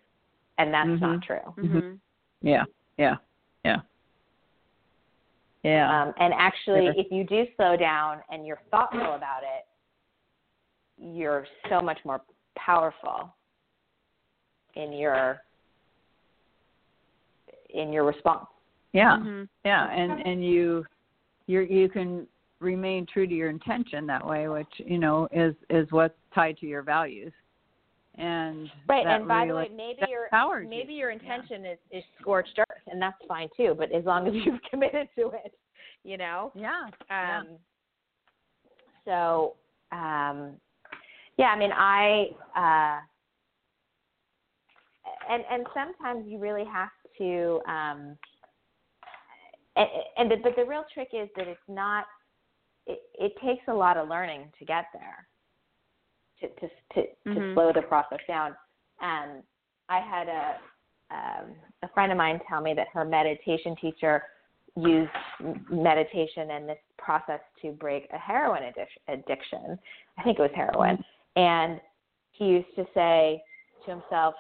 and 0.59 0.73
that's 0.73 1.01
not 1.01 1.23
true. 1.23 1.55
Mhm. 1.59 1.99
Yeah. 2.43 2.65
Yeah. 2.99 3.17
Yeah. 3.65 3.81
Yeah. 5.63 6.03
Um 6.03 6.15
and 6.19 6.33
actually 6.35 6.87
Yeah. 6.87 6.93
if 6.97 7.11
you 7.11 7.25
do 7.25 7.47
slow 7.57 7.77
down 7.77 8.23
and 8.31 8.47
you're 8.47 8.61
thoughtful 8.71 9.15
about 9.15 9.43
it 9.43 9.67
you're 10.97 11.47
so 11.69 11.81
much 11.81 11.99
more 12.05 12.21
powerful 12.57 13.35
in 14.75 14.93
your 14.93 15.43
in 17.71 17.93
your 17.93 18.05
response. 18.05 18.47
yeah. 18.93 19.17
Mhm. 19.17 19.49
Yeah. 19.65 19.91
And 19.91 20.25
and 20.27 20.45
you 20.45 20.87
you 21.47 21.61
you 21.61 21.89
can 21.89 22.29
remain 22.61 23.07
true 23.07 23.27
to 23.27 23.35
your 23.35 23.51
intention 23.51 24.07
that 24.07 24.25
way, 24.25 24.49
which 24.49 24.73
you 24.79 24.99
know 24.99 25.29
is 25.33 25.55
is 25.71 25.91
what's 25.91 26.15
tied 26.35 26.57
to 26.59 26.67
your 26.67 26.83
values. 26.83 27.33
And 28.17 28.71
Right, 28.89 29.07
and 29.07 29.27
by 29.27 29.47
the 29.47 29.55
way, 29.55 29.69
maybe 29.75 30.03
your 30.09 30.25
empowers 30.25 30.65
you. 30.65 30.71
maybe 30.71 30.95
your 30.95 31.11
intention 31.11 31.67
is 31.67 31.79
is 31.91 32.05
scorched 32.21 32.57
earth, 32.59 32.83
and 32.87 33.03
that's 33.03 33.17
fine 33.27 33.49
too. 33.57 33.75
But 33.77 33.91
as 33.93 34.05
long 34.05 34.29
as 34.29 34.35
you've 34.45 34.61
committed 34.71 35.09
to 35.17 35.31
it, 35.31 35.53
you 36.05 36.17
know. 36.17 36.53
Yeah. 36.55 36.85
Um, 36.85 36.93
yeah. 37.11 37.43
So, 39.05 39.55
um, 39.91 40.53
yeah, 41.37 41.47
I 41.47 41.59
mean, 41.59 41.73
I 41.73 42.27
uh, 42.57 43.01
and 45.33 45.45
and 45.51 45.67
sometimes 45.75 46.27
you 46.29 46.39
really 46.39 46.65
have 46.65 46.91
to. 47.19 47.61
Um, 47.69 48.17
and, 49.77 49.89
and 50.19 50.31
the, 50.31 50.37
but 50.43 50.55
the 50.55 50.65
real 50.65 50.85
trick 50.93 51.09
is 51.13 51.29
that 51.37 51.49
it's 51.49 51.61
not. 51.69 52.05
It, 52.87 53.01
it 53.15 53.33
takes 53.45 53.63
a 53.69 53.75
lot 53.75 53.97
of 53.97 54.09
learning 54.09 54.53
to 54.59 54.65
get 54.65 54.85
there. 54.93 55.27
To 56.41 56.49
to 56.49 56.69
to, 56.95 57.03
to 57.35 57.41
Mhm. 57.41 57.55
slow 57.55 57.73
the 57.73 57.83
process 57.83 58.21
down. 58.27 58.57
And 59.01 59.43
I 59.89 60.01
had 60.01 60.29
a 60.29 60.59
um, 61.11 61.55
a 61.83 61.89
friend 61.89 62.11
of 62.11 62.19
mine 62.19 62.41
tell 62.49 62.61
me 62.61 62.75
that 62.75 62.89
her 62.89 63.05
meditation 63.05 63.77
teacher 63.77 64.25
used 64.77 65.11
meditation 65.71 66.51
and 66.51 66.69
this 66.69 66.79
process 66.99 67.41
to 67.63 67.73
break 67.73 68.09
a 68.13 68.19
heroin 68.19 68.63
addic- 68.63 69.13
addiction. 69.13 69.79
I 70.19 70.23
think 70.23 70.39
it 70.39 70.43
was 70.43 70.51
heroin. 70.55 71.03
And 71.37 71.81
he 72.33 72.47
used 72.47 72.75
to 72.77 72.85
say 72.95 73.43
to 73.85 73.91
himself, 73.93 74.35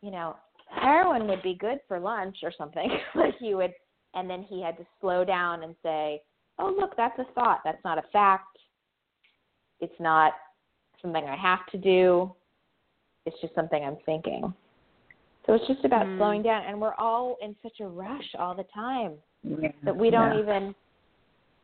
you 0.00 0.10
know, 0.10 0.36
heroin 0.70 1.26
would 1.28 1.42
be 1.42 1.54
good 1.54 1.80
for 1.86 2.00
lunch 2.00 2.38
or 2.42 2.52
something. 2.56 2.90
like 3.14 3.34
he 3.38 3.54
would, 3.54 3.74
and 4.14 4.30
then 4.30 4.42
he 4.48 4.62
had 4.62 4.78
to 4.78 4.86
slow 5.00 5.24
down 5.24 5.62
and 5.64 5.74
say, 5.82 6.22
oh, 6.58 6.74
look, 6.78 6.96
that's 6.96 7.18
a 7.18 7.24
thought. 7.34 7.60
That's 7.64 7.82
not 7.84 7.98
a 7.98 8.02
fact. 8.12 8.56
It's 9.80 10.00
not 10.00 10.32
something 11.02 11.24
I 11.24 11.36
have 11.36 11.66
to 11.72 11.78
do. 11.78 12.34
It's 13.26 13.36
just 13.40 13.54
something 13.54 13.84
I'm 13.84 13.98
thinking. 14.06 14.52
So 15.46 15.54
it's 15.54 15.66
just 15.66 15.84
about 15.84 16.06
Mm. 16.06 16.16
slowing 16.18 16.42
down. 16.42 16.64
And 16.64 16.80
we're 16.80 16.94
all 16.94 17.36
in 17.42 17.56
such 17.62 17.80
a 17.80 17.86
rush 17.86 18.34
all 18.38 18.54
the 18.54 18.64
time 18.64 19.18
yeah. 19.42 19.72
that 19.82 19.96
we 19.96 20.10
don't 20.10 20.34
yeah. 20.34 20.40
even 20.40 20.74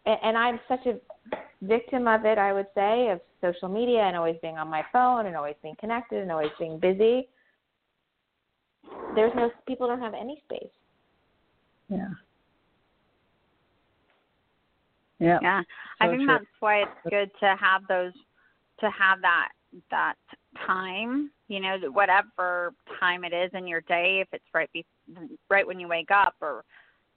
and, 0.07 0.18
and 0.23 0.38
I'm 0.38 0.61
such 0.68 0.87
a 0.87 0.99
victim 1.62 2.09
of 2.09 2.25
it 2.25 2.38
I 2.38 2.52
would 2.52 2.66
say 2.75 3.11
of 3.11 3.21
social 3.40 3.68
media 3.68 4.02
and 4.02 4.16
always 4.16 4.37
being 4.42 4.59
on 4.59 4.68
my 4.68 4.85
phone 4.92 5.26
and 5.26 5.37
always 5.37 5.57
being 5.62 5.76
connected 5.76 6.23
and 6.23 6.30
always 6.30 6.50
being 6.59 6.78
busy 6.78 7.28
there's 9.14 9.35
no 9.35 9.50
people 9.66 9.87
don't 9.87 10.00
have 10.00 10.14
any 10.14 10.42
space 10.45 10.71
Yeah. 11.88 12.09
Yeah. 15.18 15.38
Yeah. 15.42 15.62
I 16.00 16.07
think 16.07 16.21
true. 16.21 16.26
that's 16.28 16.45
why 16.61 16.83
it's 16.83 17.11
good 17.11 17.30
to 17.40 17.57
have 17.61 17.83
those 17.88 18.12
to 18.81 18.91
have 18.91 19.21
that 19.23 19.49
that 19.91 20.15
time, 20.67 21.31
you 21.49 21.61
know, 21.61 21.77
whatever 21.93 22.73
time 22.99 23.25
it 23.25 23.33
is 23.33 23.51
in 23.55 23.67
your 23.67 23.83
day, 23.83 24.21
if 24.21 24.29
it's 24.33 24.45
right 24.55 24.71
be, 24.73 24.85
right 25.51 25.67
when 25.67 25.79
you 25.79 25.89
wake 25.89 26.11
up 26.11 26.35
or 26.41 26.65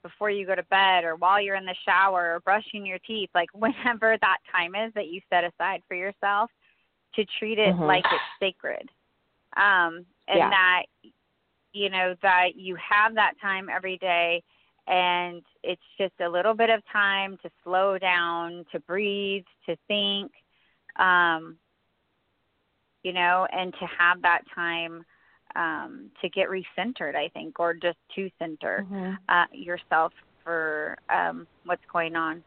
before 0.02 0.30
you 0.30 0.46
go 0.46 0.54
to 0.54 0.64
bed 0.64 1.04
or 1.04 1.16
while 1.16 1.40
you're 1.40 1.56
in 1.56 1.64
the 1.64 1.74
shower 1.86 2.34
or 2.34 2.40
brushing 2.40 2.84
your 2.84 2.98
teeth, 3.06 3.30
like 3.34 3.48
whenever 3.54 4.16
that 4.20 4.38
time 4.50 4.74
is 4.74 4.92
that 4.94 5.08
you 5.08 5.20
set 5.30 5.44
aside 5.44 5.80
for 5.88 5.94
yourself 5.94 6.50
to 7.14 7.24
treat 7.38 7.58
it 7.58 7.74
Mhm. 7.74 7.86
like 7.86 8.04
it's 8.12 8.22
sacred. 8.40 8.88
Um 9.56 10.06
and 10.28 10.38
Yeah. 10.38 10.50
that 10.50 10.82
you 11.72 11.88
know 11.88 12.14
that 12.22 12.54
you 12.54 12.76
have 12.76 13.14
that 13.14 13.38
time 13.40 13.68
every 13.68 13.98
day 13.98 14.42
and 14.86 15.42
it's 15.62 15.82
just 15.96 16.14
a 16.20 16.28
little 16.28 16.54
bit 16.54 16.70
of 16.70 16.84
time 16.86 17.38
to 17.38 17.50
slow 17.62 17.98
down, 17.98 18.64
to 18.72 18.80
breathe, 18.80 19.44
to 19.66 19.76
think, 19.86 20.32
um, 20.98 21.56
you 23.02 23.12
know, 23.12 23.46
and 23.52 23.72
to 23.74 23.86
have 23.98 24.22
that 24.22 24.42
time 24.54 25.04
um, 25.56 26.10
to 26.20 26.28
get 26.28 26.48
recentered, 26.48 27.14
I 27.14 27.28
think, 27.28 27.58
or 27.58 27.74
just 27.74 27.98
to 28.14 28.30
center 28.38 28.86
uh, 29.28 29.44
yourself 29.52 30.12
for 30.44 30.96
um, 31.08 31.46
what's 31.64 31.82
going 31.92 32.16
on. 32.16 32.42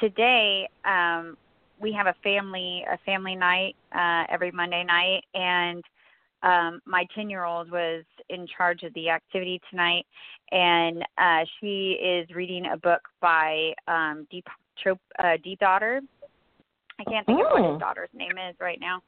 Today, 0.00 0.68
um, 0.84 1.36
we 1.80 1.92
have 1.92 2.06
a 2.06 2.14
family 2.22 2.84
a 2.90 2.98
family 2.98 3.36
night 3.36 3.76
uh, 3.94 4.24
every 4.28 4.50
Monday 4.50 4.84
night, 4.84 5.22
and 5.34 5.84
um, 6.42 6.80
my 6.84 7.06
ten 7.14 7.30
year 7.30 7.44
old 7.44 7.70
was 7.70 8.04
in 8.28 8.46
charge 8.56 8.82
of 8.82 8.92
the 8.94 9.10
activity 9.10 9.60
tonight, 9.70 10.06
and 10.50 11.04
uh, 11.18 11.44
she 11.60 11.92
is 11.92 12.28
reading 12.34 12.66
a 12.72 12.76
book 12.76 13.02
by 13.20 13.72
um, 13.86 14.26
Deepak 14.32 14.42
Chopra, 14.84 14.98
uh, 15.18 15.36
Deep 15.42 15.58
Daughter. 15.60 16.00
I 16.98 17.04
can't 17.04 17.26
think 17.26 17.40
of 17.40 17.46
what 17.52 17.70
his 17.70 17.80
daughter's 17.80 18.10
name 18.12 18.32
is 18.50 18.56
right 18.60 18.78
now, 18.80 19.00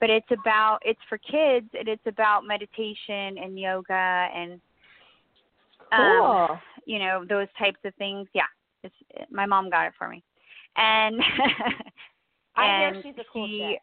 but 0.00 0.10
it's 0.10 0.26
about 0.30 0.78
it's 0.82 1.00
for 1.08 1.18
kids 1.18 1.68
and 1.78 1.88
it's 1.88 2.06
about 2.06 2.46
meditation 2.46 3.38
and 3.38 3.58
yoga 3.58 3.92
and 4.34 4.60
um, 5.92 6.18
cool. 6.18 6.58
you 6.86 6.98
know 6.98 7.24
those 7.28 7.48
types 7.58 7.78
of 7.84 7.94
things. 7.96 8.26
Yeah, 8.34 8.42
it's 8.82 8.94
my 9.30 9.46
mom 9.46 9.70
got 9.70 9.86
it 9.86 9.92
for 9.98 10.08
me, 10.08 10.22
and 10.76 11.20
I 12.56 12.66
and 12.66 12.96
hear 12.96 13.02
she's 13.02 13.14
a 13.18 13.24
cool 13.32 13.46
she, 13.46 13.78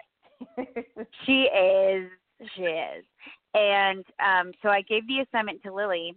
she 1.25 1.41
is 1.43 2.09
she 2.55 2.63
is, 2.63 3.05
and 3.53 4.03
um, 4.19 4.51
so 4.61 4.69
I 4.69 4.81
gave 4.81 5.07
the 5.07 5.19
assignment 5.19 5.61
to 5.63 5.73
Lily, 5.73 6.15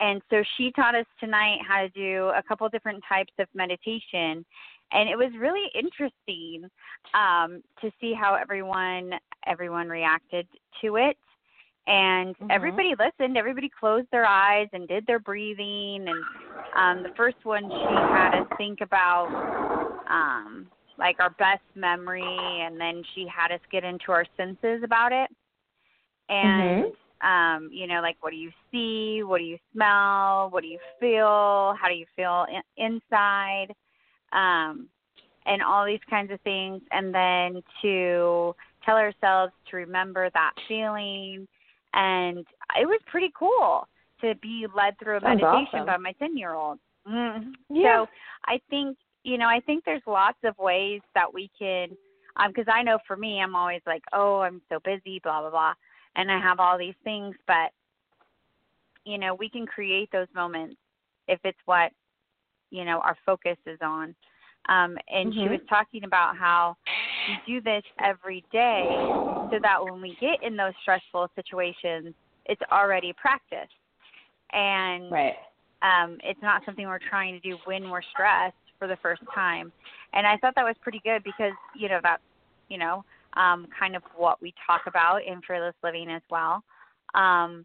and 0.00 0.22
so 0.30 0.42
she 0.56 0.72
taught 0.72 0.94
us 0.94 1.06
tonight 1.20 1.58
how 1.66 1.82
to 1.82 1.88
do 1.90 2.32
a 2.34 2.42
couple 2.42 2.68
different 2.68 3.02
types 3.08 3.32
of 3.38 3.46
meditation, 3.54 4.44
and 4.92 5.08
it 5.08 5.16
was 5.16 5.30
really 5.38 5.66
interesting 5.74 6.68
um, 7.14 7.62
to 7.80 7.90
see 8.00 8.12
how 8.14 8.34
everyone 8.34 9.12
everyone 9.46 9.88
reacted 9.88 10.46
to 10.82 10.96
it. 10.96 11.16
And 11.86 12.36
Mhm. 12.40 12.50
everybody 12.50 12.94
listened 12.98 13.36
everybody 13.36 13.68
closed 13.68 14.06
their 14.10 14.26
eyes 14.26 14.68
and 14.72 14.86
did 14.88 15.06
their 15.06 15.18
breathing 15.18 16.06
and 16.08 16.24
um 16.76 17.02
the 17.02 17.10
first 17.16 17.44
one 17.44 17.68
she 17.68 17.94
had 18.12 18.34
us 18.34 18.46
think 18.56 18.80
about 18.80 19.28
um 20.08 20.66
like 20.98 21.16
our 21.20 21.30
best 21.30 21.62
memory 21.74 22.22
and 22.22 22.78
then 22.78 23.02
she 23.14 23.26
had 23.26 23.50
us 23.50 23.60
get 23.72 23.84
into 23.84 24.12
our 24.12 24.24
senses 24.36 24.82
about 24.84 25.12
it. 25.12 25.30
And 26.28 26.92
um 27.22 27.70
you 27.72 27.86
know 27.86 28.00
like 28.00 28.16
what 28.20 28.30
do 28.30 28.36
you 28.36 28.50
see? 28.70 29.22
What 29.22 29.38
do 29.38 29.44
you 29.44 29.58
smell? 29.72 30.50
What 30.50 30.62
do 30.62 30.68
you 30.68 30.78
feel? 31.00 31.74
How 31.80 31.88
do 31.88 31.94
you 31.94 32.06
feel 32.14 32.46
in- 32.52 32.84
inside 32.92 33.74
um 34.32 34.88
and 35.46 35.62
all 35.62 35.86
these 35.86 36.00
kinds 36.08 36.30
of 36.30 36.40
things 36.42 36.82
and 36.92 37.14
then 37.14 37.62
to 37.82 38.54
tell 38.84 38.96
ourselves 38.96 39.52
to 39.70 39.76
remember 39.76 40.30
that 40.30 40.52
feeling 40.68 41.48
and 41.94 42.38
it 42.78 42.86
was 42.86 43.00
pretty 43.10 43.32
cool 43.36 43.86
to 44.20 44.34
be 44.36 44.66
led 44.74 44.98
through 44.98 45.16
a 45.16 45.20
Sounds 45.20 45.40
meditation 45.40 45.80
awesome. 45.80 45.86
by 45.86 45.96
my 45.96 46.12
10 46.12 46.36
year 46.36 46.54
old. 46.54 46.78
Mm. 47.08 47.52
Yeah. 47.68 48.04
So 48.04 48.10
I 48.46 48.60
think, 48.68 48.96
you 49.24 49.38
know, 49.38 49.46
I 49.46 49.60
think 49.60 49.84
there's 49.84 50.02
lots 50.06 50.38
of 50.44 50.56
ways 50.58 51.00
that 51.14 51.32
we 51.32 51.50
can, 51.58 51.88
um, 52.36 52.52
cause 52.52 52.66
I 52.72 52.82
know 52.82 52.98
for 53.06 53.16
me, 53.16 53.40
I'm 53.40 53.56
always 53.56 53.80
like, 53.86 54.02
oh, 54.12 54.40
I'm 54.40 54.60
so 54.68 54.78
busy, 54.84 55.20
blah, 55.22 55.40
blah, 55.40 55.50
blah. 55.50 55.72
And 56.16 56.30
I 56.30 56.38
have 56.40 56.60
all 56.60 56.78
these 56.78 56.94
things, 57.04 57.34
but, 57.46 57.70
you 59.04 59.18
know, 59.18 59.34
we 59.34 59.48
can 59.48 59.66
create 59.66 60.10
those 60.12 60.28
moments 60.34 60.76
if 61.28 61.40
it's 61.44 61.58
what, 61.64 61.92
you 62.70 62.84
know, 62.84 63.00
our 63.00 63.16
focus 63.26 63.56
is 63.66 63.78
on. 63.82 64.14
Um, 64.68 64.98
and 65.08 65.34
she 65.34 65.48
Mhm. 65.48 65.50
was 65.50 65.60
talking 65.68 66.04
about 66.04 66.36
how 66.36 66.76
we 67.26 67.40
do 67.46 67.60
this 67.60 67.84
every 67.98 68.44
day 68.52 68.86
so 69.50 69.58
that 69.62 69.84
when 69.84 70.00
we 70.00 70.16
get 70.20 70.42
in 70.42 70.56
those 70.56 70.74
stressful 70.82 71.28
situations, 71.34 72.14
it's 72.46 72.62
already 72.70 73.12
practice. 73.14 73.70
And 74.52 75.10
Right. 75.10 75.36
um, 75.82 76.18
it's 76.22 76.40
not 76.42 76.64
something 76.64 76.86
we're 76.86 76.98
trying 76.98 77.34
to 77.34 77.40
do 77.40 77.58
when 77.64 77.90
we're 77.90 78.02
stressed 78.02 78.56
for 78.78 78.86
the 78.86 78.96
first 78.96 79.22
time. 79.34 79.72
And 80.12 80.26
I 80.26 80.36
thought 80.38 80.54
that 80.56 80.64
was 80.64 80.76
pretty 80.82 81.00
good 81.04 81.22
because, 81.24 81.52
you 81.74 81.88
know, 81.88 82.00
that's, 82.02 82.22
you 82.68 82.78
know, 82.78 83.04
um, 83.34 83.66
kind 83.78 83.96
of 83.96 84.02
what 84.16 84.40
we 84.42 84.52
talk 84.66 84.82
about 84.86 85.24
in 85.24 85.40
Fearless 85.42 85.74
Living 85.82 86.10
as 86.10 86.22
well. 86.30 86.62
Um, 87.14 87.64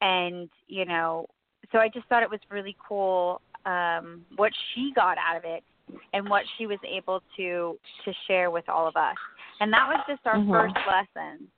and, 0.00 0.50
you 0.66 0.84
know, 0.84 1.26
so 1.72 1.78
I 1.78 1.88
just 1.88 2.06
thought 2.08 2.22
it 2.22 2.30
was 2.30 2.40
really 2.50 2.76
cool 2.86 3.40
um, 3.66 4.24
what 4.36 4.52
she 4.74 4.92
got 4.94 5.16
out 5.18 5.36
of 5.36 5.44
it 5.44 5.62
and 6.12 6.28
what 6.28 6.42
she 6.56 6.66
was 6.66 6.78
able 6.86 7.22
to 7.36 7.78
to 8.04 8.12
share 8.26 8.50
with 8.50 8.68
all 8.68 8.86
of 8.86 8.96
us. 8.96 9.16
And 9.60 9.72
that 9.72 9.86
was 9.88 10.04
just 10.08 10.26
our 10.26 10.36
Mhm. 10.36 10.50
first 10.50 10.74
lesson. 10.86 11.50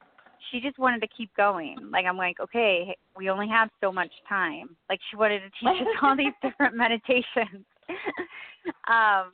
She 0.51 0.61
just 0.61 0.79
wanted 0.79 1.01
to 1.01 1.09
keep 1.09 1.35
going. 1.35 1.91
Like 1.91 2.07
I'm 2.07 2.17
like, 2.17 2.39
okay, 2.41 2.97
we 3.17 3.31
only 3.31 3.49
have 3.49 3.71
so 3.81 3.91
much 3.91 4.13
time. 4.29 4.77
Like 4.89 5.01
she 5.11 5.17
wanted 5.17 5.41
to 5.41 5.51
teach 5.51 5.81
us 5.83 5.97
all 6.03 6.17
these 6.17 6.35
different 6.43 6.77
meditations. 6.77 7.65
um 8.89 9.33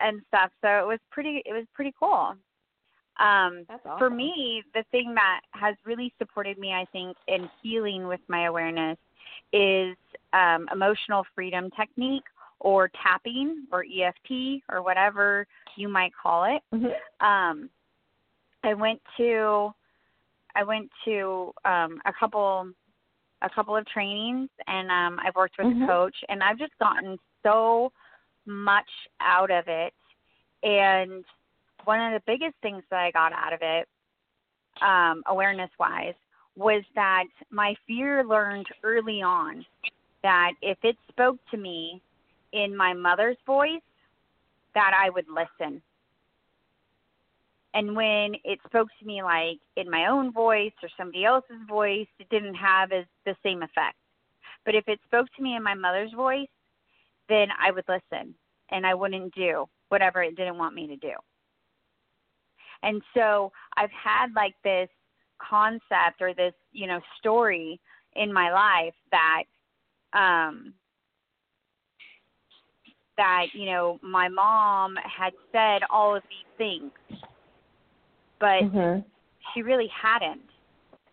and 0.00 0.22
stuff. 0.28 0.50
So 0.62 0.68
it 0.68 0.86
was 0.86 1.00
pretty 1.10 1.42
it 1.44 1.52
was 1.52 1.66
pretty 1.74 1.92
cool. 1.98 2.36
Um 3.20 3.66
awesome. 3.68 3.98
for 3.98 4.10
me, 4.10 4.62
the 4.74 4.84
thing 4.90 5.14
that 5.14 5.40
has 5.52 5.74
really 5.84 6.12
supported 6.18 6.58
me, 6.58 6.72
I 6.72 6.84
think, 6.92 7.16
in 7.26 7.48
healing 7.62 8.06
with 8.06 8.20
my 8.28 8.46
awareness 8.46 8.98
is 9.52 9.96
um, 10.32 10.68
emotional 10.72 11.24
freedom 11.34 11.70
technique 11.78 12.24
or 12.60 12.90
tapping 13.02 13.66
or 13.72 13.84
EFT 13.84 14.62
or 14.70 14.82
whatever 14.82 15.46
you 15.76 15.88
might 15.88 16.12
call 16.20 16.44
it. 16.44 16.62
Mhm. 16.72 16.94
Um, 17.20 17.70
I 18.64 18.74
went 18.74 19.00
to 19.16 19.74
I 20.54 20.64
went 20.64 20.90
to 21.04 21.52
um, 21.64 22.00
a 22.04 22.12
couple 22.12 22.72
a 23.42 23.50
couple 23.50 23.76
of 23.76 23.86
trainings 23.86 24.50
and 24.66 24.90
um, 24.90 25.20
I've 25.24 25.36
worked 25.36 25.58
with 25.58 25.68
Mhm. 25.68 25.84
a 25.84 25.86
coach 25.86 26.16
and 26.28 26.42
I've 26.42 26.58
just 26.58 26.76
gotten 26.78 27.18
so 27.44 27.92
much 28.46 28.90
out 29.20 29.50
of 29.50 29.68
it. 29.68 29.94
And 30.64 31.24
one 31.84 32.00
of 32.00 32.12
the 32.12 32.26
biggest 32.26 32.56
things 32.62 32.82
that 32.90 32.98
I 32.98 33.12
got 33.12 33.32
out 33.32 33.52
of 33.52 33.62
it, 33.62 33.88
um, 34.80 35.22
awareness 35.26 35.70
wise, 35.78 36.16
was 36.56 36.82
that 36.96 37.26
my 37.50 37.76
fear 37.86 38.24
learned 38.24 38.66
early 38.82 39.22
on 39.22 39.64
that 40.28 40.52
if 40.60 40.76
it 40.82 40.94
spoke 41.08 41.38
to 41.50 41.56
me 41.56 42.02
in 42.52 42.76
my 42.76 42.92
mother's 42.92 43.38
voice, 43.46 43.80
that 44.74 44.92
I 44.94 45.08
would 45.08 45.24
listen. 45.26 45.80
And 47.72 47.96
when 47.96 48.34
it 48.44 48.58
spoke 48.66 48.88
to 49.00 49.06
me 49.06 49.22
like 49.22 49.56
in 49.76 49.90
my 49.90 50.06
own 50.06 50.30
voice 50.30 50.74
or 50.82 50.90
somebody 50.98 51.24
else's 51.24 51.66
voice, 51.66 52.06
it 52.18 52.28
didn't 52.28 52.56
have 52.56 52.92
as 52.92 53.06
the 53.24 53.34
same 53.42 53.62
effect. 53.62 53.96
But 54.66 54.74
if 54.74 54.86
it 54.86 55.00
spoke 55.06 55.28
to 55.34 55.42
me 55.42 55.56
in 55.56 55.62
my 55.62 55.74
mother's 55.74 56.12
voice, 56.12 56.54
then 57.30 57.48
I 57.58 57.70
would 57.70 57.86
listen 57.88 58.34
and 58.70 58.86
I 58.86 58.92
wouldn't 58.92 59.34
do 59.34 59.64
whatever 59.88 60.22
it 60.22 60.36
didn't 60.36 60.58
want 60.58 60.74
me 60.74 60.86
to 60.88 60.96
do. 60.96 61.14
And 62.82 63.00
so 63.14 63.50
I've 63.78 63.92
had 63.92 64.26
like 64.36 64.56
this 64.62 64.90
concept 65.38 66.20
or 66.20 66.34
this, 66.34 66.52
you 66.72 66.86
know, 66.86 67.00
story 67.18 67.80
in 68.14 68.30
my 68.30 68.52
life 68.52 68.94
that 69.10 69.44
um 70.12 70.74
that, 73.16 73.46
you 73.52 73.66
know, 73.66 73.98
my 74.00 74.28
mom 74.28 74.96
had 74.96 75.32
said 75.52 75.82
all 75.90 76.14
of 76.14 76.22
these 76.30 76.46
things, 76.56 76.92
but 78.38 78.62
Mhm. 78.62 79.04
she 79.52 79.62
really 79.62 79.88
hadn't. 79.88 80.48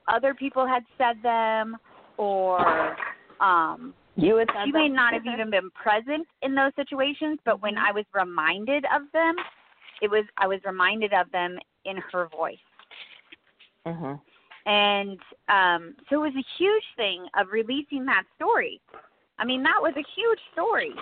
Other 0.07 0.33
people 0.35 0.67
had 0.67 0.85
said 0.97 1.21
them 1.23 1.77
or 2.17 2.95
um 3.39 3.93
You 4.17 4.35
would 4.35 4.49
she 4.63 4.71
may 4.71 4.87
not 4.87 5.13
have 5.13 5.25
even 5.25 5.49
been 5.49 5.69
present 5.71 6.25
in 6.41 6.55
those 6.55 6.73
situations, 6.75 7.37
but 7.43 7.61
when 7.61 7.77
I 7.77 7.91
was 7.91 8.05
reminded 8.13 8.85
of 8.85 9.11
them, 9.11 9.35
it 10.01 10.09
was 10.09 10.25
I 10.37 10.47
was 10.47 10.63
reminded 10.63 11.11
of 11.13 11.29
them 11.31 11.59
in 11.83 11.97
her 11.97 12.27
voice. 12.27 12.57
Mhm. 13.85 14.21
And 14.65 15.19
um 15.49 15.95
so 16.09 16.23
it 16.23 16.33
was 16.33 16.35
a 16.35 16.45
huge 16.57 16.83
thing 16.95 17.27
of 17.39 17.47
releasing 17.51 18.05
that 18.05 18.23
story. 18.35 18.81
I 19.37 19.45
mean, 19.45 19.63
that 19.63 19.79
was 19.81 19.93
a 19.97 20.05
huge 20.15 20.39
story 20.53 20.93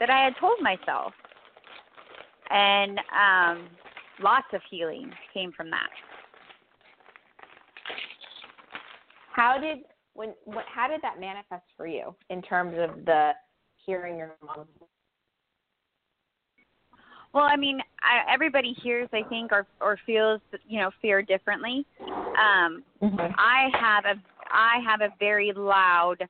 that 0.00 0.10
I 0.10 0.24
had 0.24 0.34
told 0.38 0.60
myself. 0.60 1.12
And 2.50 2.98
um 2.98 3.68
lots 4.20 4.48
of 4.52 4.60
healing 4.70 5.12
came 5.32 5.52
from 5.52 5.70
that. 5.70 5.90
How 9.32 9.58
did 9.58 9.78
when 10.14 10.34
what 10.44 10.64
how 10.72 10.88
did 10.88 11.00
that 11.02 11.20
manifest 11.20 11.64
for 11.76 11.86
you 11.86 12.14
in 12.28 12.42
terms 12.42 12.74
of 12.78 13.04
the 13.04 13.32
hearing 13.86 14.18
your 14.18 14.36
mom's 14.44 14.68
Well, 17.32 17.44
I 17.44 17.56
mean, 17.56 17.80
I, 18.02 18.32
everybody 18.32 18.74
hears, 18.82 19.08
I 19.12 19.22
think, 19.28 19.52
or 19.52 19.66
or 19.80 19.98
feels, 20.06 20.40
you 20.66 20.80
know, 20.80 20.90
fear 21.00 21.22
differently. 21.22 21.84
Um, 22.00 22.84
Mhm. 23.02 23.34
I 23.36 23.70
have 23.74 24.04
a 24.06 24.20
I 24.50 24.78
have 24.84 25.02
a 25.02 25.12
very 25.18 25.52
loud, 25.52 26.26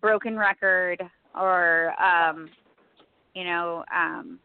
broken 0.00 0.38
record, 0.38 1.02
or 1.34 1.94
um, 2.02 2.50
you 3.34 3.44
know, 3.44 3.84
um, 3.94 4.40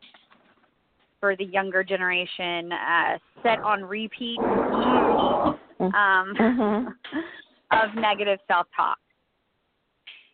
for 1.19 1.35
the 1.37 1.45
younger 1.45 1.83
generation, 1.83 2.71
uh, 2.73 3.17
set 3.41 3.63
on 3.63 3.83
repeat, 3.85 4.39
um, 4.41 6.35
Mhm. 6.35 6.95
of 7.71 7.95
negative 7.95 8.39
self 8.47 8.67
talk, 8.75 8.99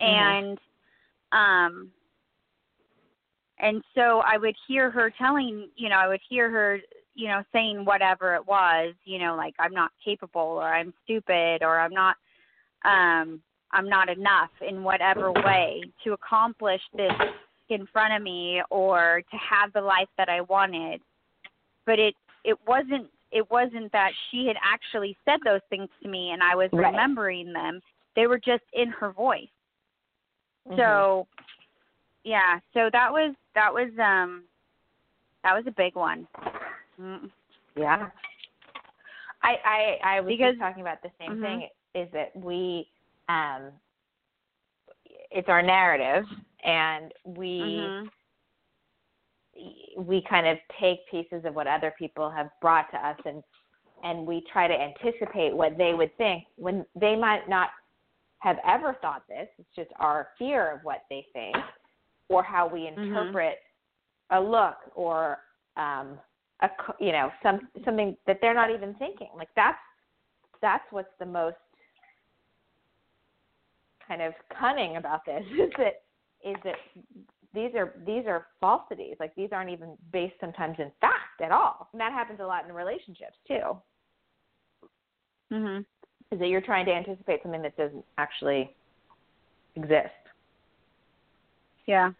and 0.00 0.58
um, 1.30 1.92
and 3.62 3.82
so 3.94 4.22
I 4.24 4.38
would 4.38 4.56
hear 4.66 4.90
her 4.90 5.12
telling, 5.16 5.68
you 5.76 5.88
know, 5.88 5.96
I 5.96 6.08
would 6.08 6.20
hear 6.28 6.50
her, 6.50 6.78
you 7.14 7.28
know, 7.28 7.42
saying 7.52 7.84
whatever 7.84 8.34
it 8.34 8.46
was, 8.46 8.94
you 9.04 9.18
know, 9.18 9.36
like 9.36 9.54
I'm 9.58 9.72
not 9.72 9.90
capable 10.04 10.40
or 10.40 10.64
I'm 10.64 10.92
stupid 11.04 11.62
or 11.62 11.78
I'm 11.80 11.92
not 11.92 12.16
um 12.84 13.40
I'm 13.72 13.88
not 13.88 14.08
enough 14.08 14.50
in 14.66 14.82
whatever 14.82 15.32
way 15.32 15.82
to 16.04 16.12
accomplish 16.12 16.80
this 16.96 17.12
in 17.68 17.86
front 17.86 18.14
of 18.14 18.22
me 18.22 18.62
or 18.70 19.22
to 19.30 19.36
have 19.36 19.72
the 19.72 19.80
life 19.80 20.08
that 20.18 20.28
I 20.28 20.40
wanted. 20.42 21.00
But 21.86 21.98
it 21.98 22.14
it 22.44 22.58
wasn't 22.66 23.08
it 23.30 23.48
wasn't 23.50 23.92
that 23.92 24.12
she 24.30 24.46
had 24.46 24.56
actually 24.62 25.16
said 25.24 25.38
those 25.44 25.60
things 25.70 25.88
to 26.02 26.08
me 26.08 26.30
and 26.30 26.42
I 26.42 26.56
was 26.56 26.70
Right. 26.72 26.92
remembering 26.92 27.52
them. 27.52 27.80
They 28.16 28.26
were 28.26 28.38
just 28.38 28.64
in 28.72 28.88
her 28.90 29.12
voice. 29.12 29.48
Mhm. 30.68 30.76
So 30.76 31.28
yeah, 32.24 32.58
so 32.74 32.90
that 32.92 33.12
was 33.12 33.34
that 33.54 33.72
was 33.72 33.90
um 33.98 34.44
that 35.42 35.54
was 35.54 35.64
a 35.66 35.70
big 35.72 35.94
one. 35.94 36.26
Mm. 37.00 37.30
Yeah. 37.76 38.08
I 39.42 39.56
I 39.64 39.98
I 40.16 40.20
was 40.20 40.28
Because- 40.28 40.58
talking 40.58 40.82
about 40.82 41.02
the 41.02 41.10
same 41.18 41.36
Mhm. 41.36 41.42
thing 41.42 41.68
is 41.94 42.10
that 42.12 42.34
we 42.36 42.90
um 43.28 43.72
it's 45.30 45.48
our 45.48 45.62
narrative 45.62 46.26
and 46.64 47.12
we 47.24 47.60
Mhm. 47.60 48.10
we 49.96 50.22
kind 50.22 50.46
of 50.46 50.58
take 50.78 51.06
pieces 51.10 51.44
of 51.44 51.54
what 51.54 51.66
other 51.66 51.90
people 51.92 52.30
have 52.30 52.50
brought 52.60 52.90
to 52.90 52.98
us 53.06 53.18
and 53.24 53.42
and 54.02 54.26
we 54.26 54.40
try 54.42 54.66
to 54.66 54.74
anticipate 54.80 55.54
what 55.54 55.76
they 55.76 55.92
would 55.94 56.14
think 56.16 56.46
when 56.56 56.86
they 56.94 57.14
might 57.14 57.46
not 57.48 57.70
have 58.38 58.58
ever 58.64 58.94
thought 58.94 59.26
this 59.28 59.48
it's 59.58 59.74
just 59.74 59.90
our 59.96 60.30
fear 60.38 60.70
of 60.70 60.82
what 60.84 61.04
they 61.10 61.22
think 61.34 61.54
or 62.30 62.42
how 62.42 62.66
we 62.66 62.86
interpret 62.86 63.58
a 64.30 64.40
look 64.40 64.76
or 64.94 65.38
um 65.76 66.18
a 66.62 66.68
you 66.98 67.12
know 67.12 67.30
some 67.42 67.68
something 67.84 68.16
that 68.26 68.38
they're 68.40 68.54
not 68.54 68.70
even 68.70 68.94
thinking. 68.94 69.28
Like 69.36 69.48
that's 69.54 69.78
that's 70.62 70.84
what's 70.90 71.12
the 71.18 71.26
most 71.26 71.56
kind 74.06 74.22
of 74.22 74.32
cunning 74.58 74.96
about 74.96 75.24
this 75.26 75.44
is 75.52 75.70
that 75.76 76.02
is 76.44 76.56
that 76.64 76.76
these 77.52 77.74
are 77.74 77.94
these 78.06 78.24
are 78.26 78.46
falsities. 78.60 79.16
Like 79.20 79.34
these 79.34 79.50
aren't 79.52 79.70
even 79.70 79.96
based 80.12 80.34
sometimes 80.40 80.76
in 80.78 80.90
fact 81.00 81.40
at 81.42 81.50
all. 81.50 81.88
And 81.92 82.00
that 82.00 82.12
happens 82.12 82.40
a 82.40 82.46
lot 82.46 82.64
in 82.66 82.72
relationships 82.72 83.36
too. 83.46 83.76
Mhm. 85.52 85.84
is 86.30 86.38
that 86.38 86.46
you're 86.46 86.60
trying 86.60 86.86
to 86.86 86.92
anticipate 86.92 87.42
something 87.42 87.62
that 87.62 87.76
doesn't 87.76 88.04
actually 88.16 88.72
exist. 89.74 90.29
Yeah. 91.90 92.10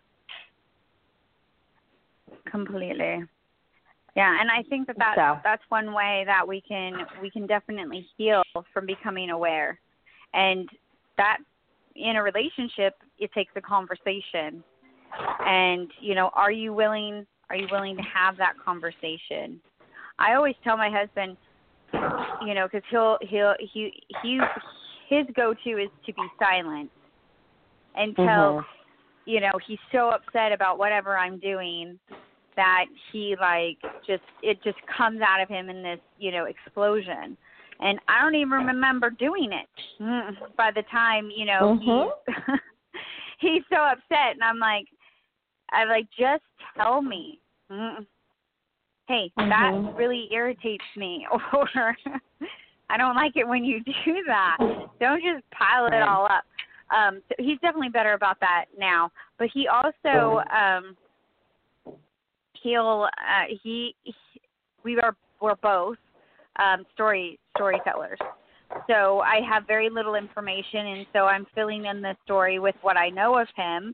Completely. 2.51 3.23
Yeah, 4.17 4.41
and 4.41 4.51
I 4.51 4.65
think 4.69 4.89
that 4.89 4.97
that's, 4.99 5.17
So. 5.17 5.39
that's 5.45 5.63
one 5.69 5.93
way 5.95 6.25
that 6.27 6.47
we 6.47 6.61
can 6.61 7.07
we 7.23 7.31
can 7.31 7.47
definitely 7.47 8.05
heal 8.19 8.43
from 8.75 8.85
becoming 8.85 9.31
aware, 9.31 9.79
and 10.35 10.69
that 11.17 11.39
in 11.95 12.17
a 12.17 12.23
relationship 12.23 12.95
it 13.21 13.33
takes 13.33 13.53
a 13.55 13.61
conversation, 13.61 14.65
and 15.47 15.89
you 16.01 16.17
know, 16.17 16.31
are 16.35 16.51
you 16.51 16.73
willing 16.73 17.25
are 17.51 17.57
you 17.57 17.69
willing 17.71 17.97
to 17.97 18.03
have 18.03 18.37
that 18.39 18.55
conversation? 18.59 19.61
I 20.19 20.35
always 20.35 20.57
tell 20.65 20.77
my 20.77 20.91
husband, 20.91 21.37
you 22.45 22.55
know, 22.55 22.67
because 22.67 22.83
he'll 22.91 23.19
he'll 23.23 23.55
he 23.73 23.93
he 24.25 24.41
his 25.09 25.25
go 25.37 25.55
to 25.55 25.71
is 25.71 25.91
to 26.07 26.13
be 26.13 26.23
silent 26.41 26.91
until 27.95 28.25
Mhm. 28.25 28.65
You 29.31 29.41
know 29.41 29.53
he's 29.67 29.79
so 29.93 30.11
upset 30.11 30.51
about 30.51 30.79
whatever 30.79 31.17
I'm 31.17 31.39
doing 31.39 31.99
that 32.57 32.87
he 33.13 33.37
like 33.41 33.79
just 34.07 34.25
it 34.43 34.63
just 34.65 34.79
comes 34.97 35.21
out 35.21 35.41
of 35.41 35.49
him 35.49 35.71
in 35.71 35.83
this 35.83 36.01
you 36.19 36.33
know 36.33 36.47
explosion. 36.47 37.37
And 37.83 37.99
I 38.09 38.21
don't 38.21 38.35
even 38.35 38.67
remember 38.67 39.11
doing 39.11 39.53
it 39.53 40.03
Mm, 40.03 40.33
by 40.57 40.71
the 40.75 40.83
time 40.91 41.31
you 41.35 41.45
know 41.45 41.79
he's 41.81 42.35
he's 43.41 43.63
so 43.71 43.77
upset. 43.77 44.35
And 44.35 44.43
I'm 44.43 44.59
like 44.59 44.87
I 45.71 45.85
like 45.85 46.07
just 46.19 46.43
tell 46.77 47.01
me. 47.01 47.41
Mm, 47.71 48.05
hey 49.07 49.31
that 49.37 49.95
really 49.97 50.29
irritates 50.33 50.85
me. 50.97 51.27
Or 51.53 51.97
I 52.93 52.97
don't 52.97 53.15
like 53.15 53.37
it 53.37 53.47
when 53.47 53.65
you 53.65 53.85
do 53.85 54.17
that. 54.27 54.57
Don't 54.99 55.23
just 55.23 55.49
pile 55.53 55.87
it 55.87 56.03
all 56.03 56.25
up 56.25 56.43
um 56.95 57.21
so 57.29 57.35
he's 57.39 57.59
definitely 57.61 57.89
better 57.89 58.15
about 58.15 58.39
that 58.41 58.67
now. 58.79 59.11
But 59.39 59.49
he 59.53 59.69
also 59.69 60.43
um 60.51 60.97
he'll 62.63 63.09
uh 63.19 63.45
he, 63.63 63.95
he 64.03 64.15
we 64.85 64.99
are 65.01 65.17
we're 65.41 65.57
both 65.57 65.97
um 66.59 66.85
story 66.95 67.39
storytellers. 67.57 68.19
So 68.89 69.21
i 69.21 69.41
have 69.49 69.67
very 69.67 69.91
little 69.91 70.15
information 70.15 70.87
and 70.87 71.07
so 71.13 71.27
i'm 71.27 71.47
filling 71.55 71.87
in 71.87 72.01
the 72.01 72.17
story 72.25 72.61
with 72.61 72.77
what 72.83 72.97
i 72.97 73.09
know 73.09 73.37
of 73.37 73.49
him 73.57 73.93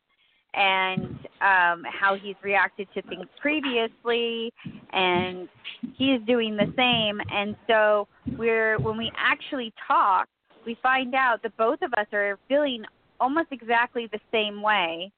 and 0.52 1.16
um 1.40 1.82
how 1.90 2.16
he's 2.20 2.37
reacted 2.42 2.87
to 2.92 3.00
things 3.02 3.26
previously 3.40 4.52
and 4.92 5.48
he's 5.96 6.20
doing 6.26 6.56
the 6.56 6.72
same. 6.76 7.20
And 7.30 7.56
so 7.66 8.09
we're 8.38 8.78
when 8.80 8.96
we 8.96 9.11
actually 9.16 9.72
talk 9.87 10.28
we 10.66 10.76
find 10.83 11.14
out 11.14 11.42
that 11.42 11.57
both 11.57 11.81
of 11.81 11.92
us 11.96 12.07
are 12.12 12.38
feeling 12.48 12.85
almost 13.20 13.48
exactly 13.52 14.09
the 14.12 14.20
same 14.31 14.61
way 14.61 15.11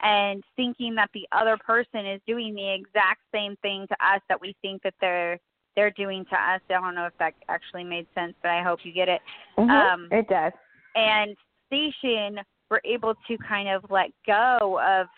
and 0.00 0.42
thinking 0.54 0.94
that 0.94 1.10
the 1.12 1.26
other 1.32 1.58
person 1.58 2.06
is 2.06 2.20
doing 2.26 2.54
the 2.54 2.74
exact 2.74 3.20
same 3.34 3.56
thing 3.62 3.86
to 3.88 3.94
us 4.06 4.20
that 4.28 4.40
we 4.40 4.54
think 4.62 4.82
that 4.82 4.94
they're 5.00 5.38
they're 5.74 5.90
doing 5.90 6.24
to 6.30 6.34
us. 6.34 6.60
I 6.70 6.72
don't 6.80 6.94
know 6.94 7.04
if 7.04 7.12
that 7.18 7.34
actually 7.50 7.84
made 7.84 8.06
sense, 8.14 8.32
but 8.40 8.50
I 8.50 8.62
hope 8.62 8.78
you 8.82 8.92
get 8.92 9.10
it. 9.10 9.20
Mhm. 9.58 9.68
Um, 9.68 10.08
it 10.10 10.26
does. 10.28 10.52
and 10.94 11.36
station 11.66 12.40
we're 12.70 12.80
able 12.84 13.14
to 13.28 13.38
kind 13.38 13.68
of 13.68 13.84
let 13.90 14.10
go 14.26 14.80
of 14.80 15.08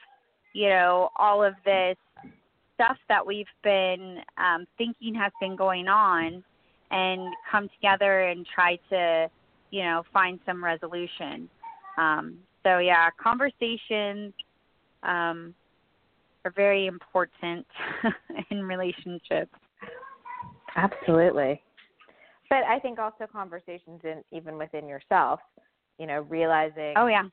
you 0.54 0.68
know 0.68 1.11
all 1.16 1.44
of 1.44 1.54
this 1.64 1.96
stuff 2.74 2.96
that 3.09 3.24
we've 3.24 3.46
been 3.62 4.22
um 4.38 4.66
thinking 4.78 5.14
has 5.14 5.33
been 5.40 5.57
going 5.57 5.88
on 5.88 6.42
and 6.90 7.35
come 7.50 7.68
together 7.68 8.22
and 8.22 8.46
try 8.46 8.76
to 8.88 9.31
you 9.70 9.83
know 9.83 10.02
find 10.12 10.40
some 10.46 10.62
resolution 10.64 11.48
um 11.98 12.38
so 12.64 12.78
yeah 12.78 13.09
conversations 13.22 14.33
um 15.02 15.54
are 16.44 16.52
very 16.54 16.87
important 16.87 17.66
in 18.50 18.62
relationships 18.62 19.52
Absolutely. 20.76 21.61
But 22.48 22.64
I 22.64 22.78
think 22.78 22.98
also 22.98 23.26
conversations 23.31 24.00
in 24.04 24.22
even 24.33 24.57
within 24.57 24.87
yourself, 24.87 25.40
you 25.98 26.07
know, 26.07 26.20
realizing 26.28 26.94
oh 26.96 27.07
yeah 27.07 27.24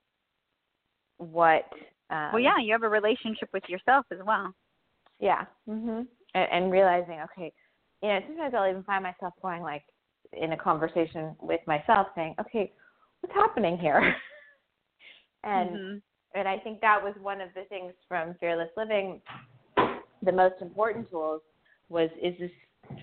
what 1.18 1.64
um, 2.10 2.32
well 2.34 2.40
yeah 2.40 2.58
you 2.62 2.74
have 2.74 2.84
a 2.84 2.90
relationship 2.90 3.50
with 3.54 3.64
yourself 3.70 4.06
as 4.12 4.20
well 4.26 4.54
Yeah. 5.20 5.46
Mhm. 5.68 6.08
And, 6.34 6.48
and 6.52 6.72
realizing, 6.72 7.22
okay, 7.22 7.54
you 8.02 8.10
know, 8.10 8.20
sometimes 8.28 8.54
I'll 8.54 8.70
even 8.70 8.84
find 8.84 9.04
myself 9.04 9.34
going 9.42 9.62
like 9.62 9.84
in 10.34 10.54
a 10.54 10.58
conversation 10.58 11.36
with 11.42 11.62
myself, 11.68 12.08
saying, 12.16 12.36
okay, 12.40 12.72
what's 13.22 13.34
happening 13.36 13.78
here? 13.78 14.16
and 15.44 15.80
Mhm. 15.80 16.02
and 16.34 16.48
I 16.50 16.60
think 16.60 16.82
that 16.82 17.02
was 17.02 17.16
one 17.22 17.40
of 17.40 17.54
the 17.56 17.64
things 17.66 17.94
from 18.10 18.34
Fearless 18.36 18.70
Living. 18.76 19.22
The 20.22 20.32
most 20.32 20.62
important 20.62 21.10
tools 21.10 21.42
was 21.88 22.10
is 22.22 22.38
this 22.40 22.52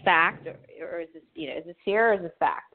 fact 0.05 0.47
or, 0.47 0.57
or 0.81 1.01
is 1.01 1.09
this 1.15 1.23
you 1.35 1.49
know 1.49 1.57
is 1.57 1.65
this 1.65 1.77
fear 1.85 2.11
or 2.11 2.15
is 2.15 2.23
this 2.23 2.37
fact? 2.39 2.75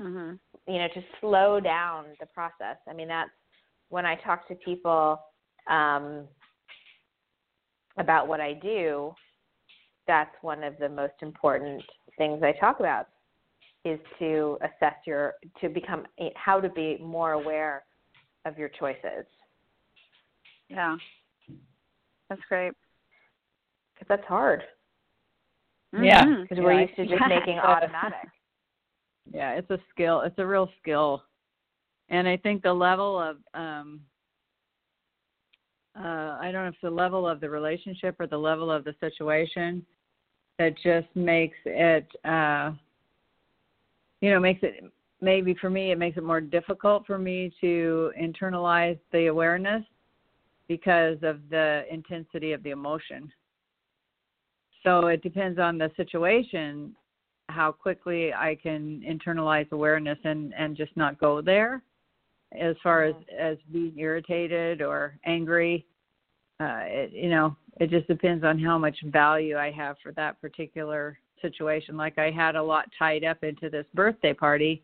Mhm. 0.00 0.38
you 0.66 0.78
know 0.78 0.88
to 0.88 1.02
slow 1.20 1.60
down 1.60 2.06
the 2.20 2.26
process 2.26 2.76
i 2.88 2.92
mean 2.92 3.08
that's 3.08 3.30
when 3.88 4.04
i 4.04 4.14
talk 4.16 4.46
to 4.48 4.54
people 4.56 5.18
um 5.68 6.26
about 7.98 8.28
what 8.28 8.40
i 8.40 8.52
do 8.52 9.14
that's 10.06 10.34
one 10.42 10.62
of 10.64 10.74
the 10.78 10.88
most 10.88 11.14
important 11.20 11.82
things 12.18 12.42
i 12.42 12.52
talk 12.52 12.80
about 12.80 13.08
is 13.86 14.00
to 14.18 14.58
assess 14.62 14.94
your 15.06 15.34
to 15.60 15.68
become 15.68 16.04
how 16.34 16.60
to 16.60 16.68
be 16.68 16.98
more 17.00 17.32
aware 17.32 17.84
of 18.44 18.58
your 18.58 18.68
choices. 18.68 19.24
Yeah. 20.68 20.96
That's 22.28 22.40
great. 22.48 22.72
Because 23.94 24.08
that's 24.08 24.26
hard. 24.26 24.64
Yeah. 25.92 26.24
Mhm. 26.24 26.42
because 26.42 26.62
we're 26.62 26.72
Yeah, 26.72 26.80
used 26.80 26.96
to 26.96 27.06
just 27.06 27.20
that's 27.20 27.28
making 27.46 27.58
automatic. 27.60 28.28
Yeah 29.32 29.52
it's 29.52 29.70
a 29.70 29.78
skill 29.90 30.22
it's 30.22 30.38
a 30.38 30.46
real 30.46 30.68
skill. 30.80 31.22
And 32.08 32.28
i 32.28 32.36
think 32.36 32.62
the 32.62 32.72
level 32.72 33.20
of 33.20 33.36
um 33.54 34.00
uh 35.96 36.38
i 36.40 36.50
don't 36.52 36.64
know 36.64 36.68
if 36.68 36.80
the 36.82 36.90
level 36.90 37.26
of 37.28 37.40
the 37.40 37.48
relationship 37.48 38.16
or 38.18 38.26
the 38.26 38.36
level 38.36 38.70
of 38.70 38.84
the 38.84 38.94
situation 39.00 39.86
that 40.58 40.74
just 40.82 41.08
makes 41.14 41.56
it 41.64 42.06
uh 42.24 42.72
you 44.20 44.30
know 44.30 44.40
makes 44.40 44.62
it 44.62 44.84
maybe 45.20 45.54
for 45.60 45.70
me 45.70 45.92
it 45.92 45.98
makes 45.98 46.16
it 46.16 46.24
more 46.24 46.40
difficult 46.40 47.06
for 47.06 47.18
me 47.18 47.52
to 47.60 48.10
internalize 48.20 48.98
the 49.12 49.26
awareness 49.26 49.82
because 50.68 51.18
of 51.22 51.40
the 51.50 51.84
intensity 51.90 52.52
of 52.52 52.62
the 52.62 52.70
emotion. 52.70 53.30
So 54.82 55.06
it 55.06 55.22
depends 55.22 55.58
on 55.58 55.78
the 55.78 55.90
situation 55.96 56.94
how 57.48 57.70
quickly 57.72 58.32
I 58.34 58.56
can 58.60 59.02
internalize 59.08 59.70
awareness 59.72 60.18
and 60.24 60.52
and 60.54 60.76
just 60.76 60.96
not 60.96 61.18
go 61.18 61.40
there. 61.40 61.82
As 62.58 62.76
far 62.82 63.04
as 63.04 63.14
as 63.38 63.56
being 63.72 63.98
irritated 63.98 64.82
or 64.82 65.18
angry 65.24 65.86
uh 66.60 66.80
it, 66.84 67.12
you 67.12 67.30
know 67.30 67.56
it 67.78 67.90
just 67.90 68.06
depends 68.06 68.44
on 68.44 68.58
how 68.58 68.78
much 68.78 68.96
value 69.04 69.56
I 69.56 69.70
have 69.70 69.96
for 70.02 70.12
that 70.12 70.40
particular 70.40 71.18
situation 71.42 71.96
like 71.96 72.18
I 72.18 72.30
had 72.30 72.56
a 72.56 72.62
lot 72.62 72.86
tied 72.98 73.24
up 73.24 73.44
into 73.44 73.68
this 73.68 73.84
birthday 73.94 74.32
party 74.32 74.82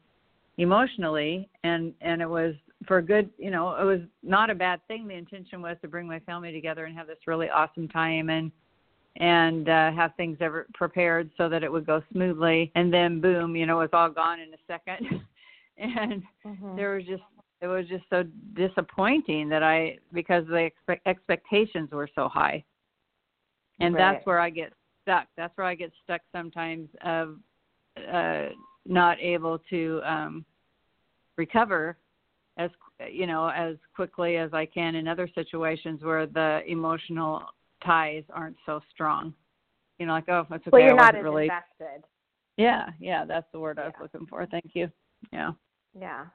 emotionally 0.58 1.48
and 1.64 1.94
and 2.02 2.20
it 2.20 2.28
was 2.28 2.54
for 2.86 2.98
a 2.98 3.02
good 3.02 3.30
you 3.38 3.50
know 3.50 3.74
it 3.76 3.84
was 3.84 4.00
not 4.22 4.50
a 4.50 4.54
bad 4.54 4.86
thing 4.86 5.08
the 5.08 5.14
intention 5.14 5.62
was 5.62 5.78
to 5.80 5.88
bring 5.88 6.06
my 6.06 6.18
family 6.20 6.52
together 6.52 6.84
and 6.84 6.96
have 6.96 7.06
this 7.06 7.26
really 7.26 7.48
awesome 7.48 7.88
time 7.88 8.28
and 8.28 8.52
and 9.16 9.68
uh, 9.68 9.92
have 9.92 10.14
things 10.16 10.38
ever 10.40 10.66
prepared 10.74 11.30
so 11.36 11.48
that 11.48 11.62
it 11.62 11.70
would 11.70 11.86
go 11.86 12.02
smoothly. 12.12 12.72
And 12.74 12.92
then 12.92 13.20
boom, 13.20 13.54
you 13.56 13.66
know, 13.66 13.80
it's 13.80 13.92
all 13.94 14.08
gone 14.08 14.40
in 14.40 14.52
a 14.54 14.56
second. 14.66 15.06
and 15.76 16.22
Mhm. 16.46 16.76
there 16.76 16.94
was 16.94 17.04
just 17.04 17.22
it 17.60 17.66
was 17.68 17.86
just 17.86 18.04
so 18.10 18.24
disappointing 18.54 19.48
that 19.48 19.62
I 19.62 19.98
because 20.12 20.44
the 20.48 20.56
expect, 20.56 21.06
expectations 21.06 21.90
were 21.92 22.08
so 22.14 22.28
high. 22.28 22.64
And 23.82 23.94
Right. 23.94 24.12
that's 24.14 24.26
where 24.26 24.38
I 24.38 24.48
get 24.48 24.72
stuck. 25.02 25.26
That's 25.36 25.56
where 25.56 25.66
I 25.66 25.74
get 25.74 25.92
stuck 26.04 26.20
sometimes 26.32 26.88
of 27.04 27.38
uh 28.10 28.48
not 28.86 29.20
able 29.20 29.58
to 29.70 30.00
um 30.04 30.44
recover 31.36 31.98
as 32.56 32.70
you 33.10 33.26
know 33.26 33.48
as 33.48 33.76
quickly 33.94 34.36
as 34.36 34.54
I 34.54 34.66
can 34.66 34.94
in 34.94 35.08
other 35.08 35.28
situations 35.34 36.02
where 36.02 36.26
the 36.26 36.62
emotional 36.66 37.42
ties 37.84 38.24
aren't 38.32 38.56
so 38.64 38.80
strong. 38.92 39.34
You 39.98 40.06
know, 40.06 40.12
like 40.12 40.28
oh, 40.28 40.46
it's 40.50 40.66
okay. 40.66 40.70
well 40.72 40.80
you're 40.80 40.94
I 40.94 40.96
not 40.96 41.16
as 41.16 41.24
really. 41.24 41.44
invested 41.44 42.04
Yeah, 42.56 42.88
yeah, 43.00 43.24
that's 43.24 43.50
the 43.52 43.58
word 43.58 43.78
I 43.78 43.86
was 43.86 43.94
Yeah. 43.96 44.02
looking 44.02 44.26
for. 44.26 44.46
Thank 44.46 44.70
you. 44.74 44.90
Yeah. 45.32 45.52
Yeah. 45.98 46.26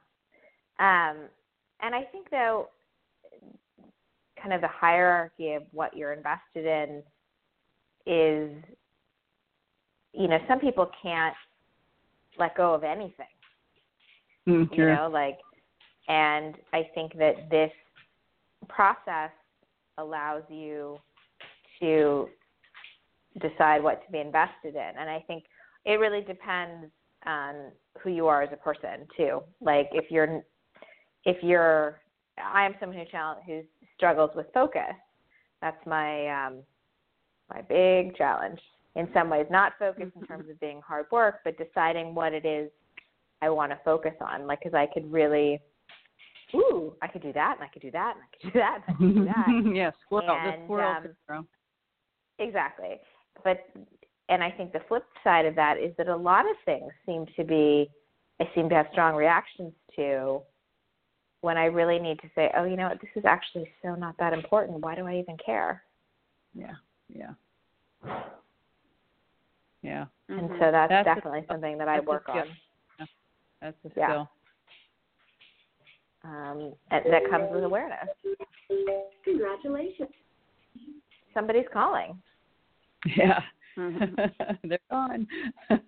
Um, 0.78 1.28
and 1.80 1.94
I 1.94 2.04
think 2.12 2.28
though, 2.30 2.68
kind 4.40 4.52
of 4.52 4.60
the 4.60 4.68
hierarchy 4.68 5.54
of 5.54 5.62
what 5.72 5.96
you're 5.96 6.12
invested 6.12 6.66
in 6.66 7.02
is, 8.08 8.50
you 10.12 10.28
know, 10.28 10.38
some 10.48 10.58
people 10.58 10.90
can't 11.02 11.34
let 12.38 12.56
go 12.56 12.74
of 12.74 12.82
anything. 12.84 13.26
Mm, 14.48 14.68
You 14.76 14.86
know, 14.86 15.10
like 15.12 15.38
and 16.08 16.54
I 16.72 16.88
think 16.94 17.12
that 17.18 17.50
this 17.50 17.70
process 18.68 19.30
allows 19.98 20.42
you 20.48 20.98
to 21.80 22.28
decide 23.40 23.82
what 23.82 24.04
to 24.06 24.12
be 24.12 24.18
invested 24.18 24.74
in. 24.74 24.92
And 24.98 25.08
I 25.10 25.22
think 25.26 25.44
it 25.84 26.00
really 26.00 26.22
depends 26.22 26.90
on 27.26 27.70
who 28.02 28.10
you 28.10 28.26
are 28.26 28.42
as 28.42 28.48
a 28.52 28.56
person 28.56 29.06
too. 29.16 29.42
Like 29.60 29.88
if 29.92 30.10
you're 30.10 30.42
if 31.24 31.36
you're 31.42 32.00
I 32.42 32.64
am 32.64 32.74
someone 32.80 32.98
who 32.98 33.04
challenge, 33.10 33.42
who 33.46 33.62
struggles 33.96 34.30
with 34.34 34.46
focus. 34.54 34.94
That's 35.60 35.86
my 35.86 36.28
um 36.28 36.58
my 37.50 37.62
big 37.62 38.16
challenge. 38.16 38.60
In 38.96 39.08
some 39.14 39.30
ways, 39.30 39.46
not 39.50 39.72
focused 39.78 40.16
in 40.20 40.26
terms 40.26 40.50
of 40.50 40.58
being 40.60 40.80
hard 40.86 41.06
work, 41.12 41.40
but 41.44 41.56
deciding 41.56 42.14
what 42.14 42.32
it 42.32 42.44
is 42.44 42.70
I 43.42 43.48
want 43.48 43.70
to 43.70 43.78
focus 43.84 44.14
on. 44.20 44.46
Like, 44.46 44.60
because 44.60 44.74
I 44.74 44.86
could 44.92 45.10
really, 45.12 45.60
ooh, 46.54 46.94
I 47.00 47.06
could 47.06 47.22
do 47.22 47.32
that, 47.32 47.56
and 47.58 47.64
I 47.64 47.68
could 47.72 47.82
do 47.82 47.90
that, 47.92 48.16
and 48.16 48.24
I 48.24 48.28
could 48.36 48.52
do 48.52 48.58
that, 48.58 48.74
and 48.74 48.94
I 48.94 48.98
could 48.98 49.14
do 49.14 49.24
that. 49.24 49.76
yeah, 49.76 49.90
squirrel. 50.04 50.30
And, 50.30 50.62
the 50.62 50.66
squirrel 50.66 50.90
um, 50.90 51.02
syndrome. 51.26 51.48
Exactly. 52.38 52.96
But 53.44 53.58
and 54.28 54.42
I 54.42 54.50
think 54.50 54.72
the 54.72 54.80
flip 54.88 55.04
side 55.24 55.46
of 55.46 55.54
that 55.56 55.78
is 55.78 55.92
that 55.96 56.08
a 56.08 56.16
lot 56.16 56.44
of 56.44 56.56
things 56.64 56.92
seem 57.06 57.26
to 57.36 57.44
be 57.44 57.90
I 58.40 58.48
seem 58.54 58.68
to 58.68 58.74
have 58.74 58.86
strong 58.92 59.16
reactions 59.16 59.72
to 59.96 60.40
when 61.40 61.56
I 61.56 61.64
really 61.66 61.98
need 61.98 62.18
to 62.20 62.28
say, 62.34 62.50
Oh, 62.56 62.64
you 62.64 62.76
know 62.76 62.88
what, 62.88 63.00
this 63.00 63.10
is 63.16 63.24
actually 63.24 63.70
so 63.82 63.94
not 63.94 64.16
that 64.18 64.32
important. 64.32 64.80
Why 64.80 64.94
do 64.94 65.06
I 65.06 65.18
even 65.18 65.36
care? 65.44 65.82
Yeah, 66.54 66.74
yeah, 67.08 67.32
yeah. 69.82 70.06
And 70.28 70.50
so 70.60 70.70
that's, 70.70 70.90
That's 70.90 71.08
a- 71.08 71.14
definitely 71.14 71.44
something 71.48 71.78
that 71.78 71.88
I 71.88 72.00
work 72.00 72.24
skill. 72.28 72.42
on. 72.42 73.08
That's 73.62 73.76
a 73.84 73.90
skill. 73.90 73.94
Yeah. 73.96 74.24
Um, 76.24 76.72
and 76.90 77.04
that 77.12 77.22
comes 77.30 77.46
with 77.50 77.64
awareness. 77.64 78.08
Congratulations. 79.24 80.08
Somebody's 81.32 81.66
calling. 81.72 82.20
Yeah. 83.16 83.40
Mhm. 83.76 84.58
They're 84.64 84.78
gone. 84.90 85.26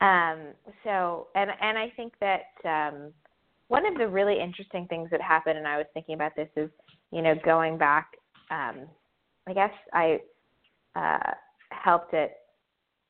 Um, 0.00 0.48
so, 0.82 1.28
and 1.34 1.50
and 1.62 1.78
I 1.78 1.90
think 1.96 2.12
that 2.20 2.42
um, 2.64 3.12
one 3.68 3.86
of 3.86 3.96
the 3.96 4.06
really 4.06 4.38
interesting 4.38 4.86
things 4.88 5.08
that 5.10 5.22
happened, 5.22 5.56
and 5.56 5.66
I 5.66 5.78
was 5.78 5.86
thinking 5.94 6.14
about 6.14 6.36
this, 6.36 6.48
is 6.56 6.68
you 7.10 7.22
know 7.22 7.34
going 7.44 7.78
back. 7.78 8.08
Um, 8.50 8.80
I 9.46 9.52
guess 9.52 9.72
I 9.92 10.20
uh, 10.96 11.32
helped 11.70 12.14
at 12.14 12.36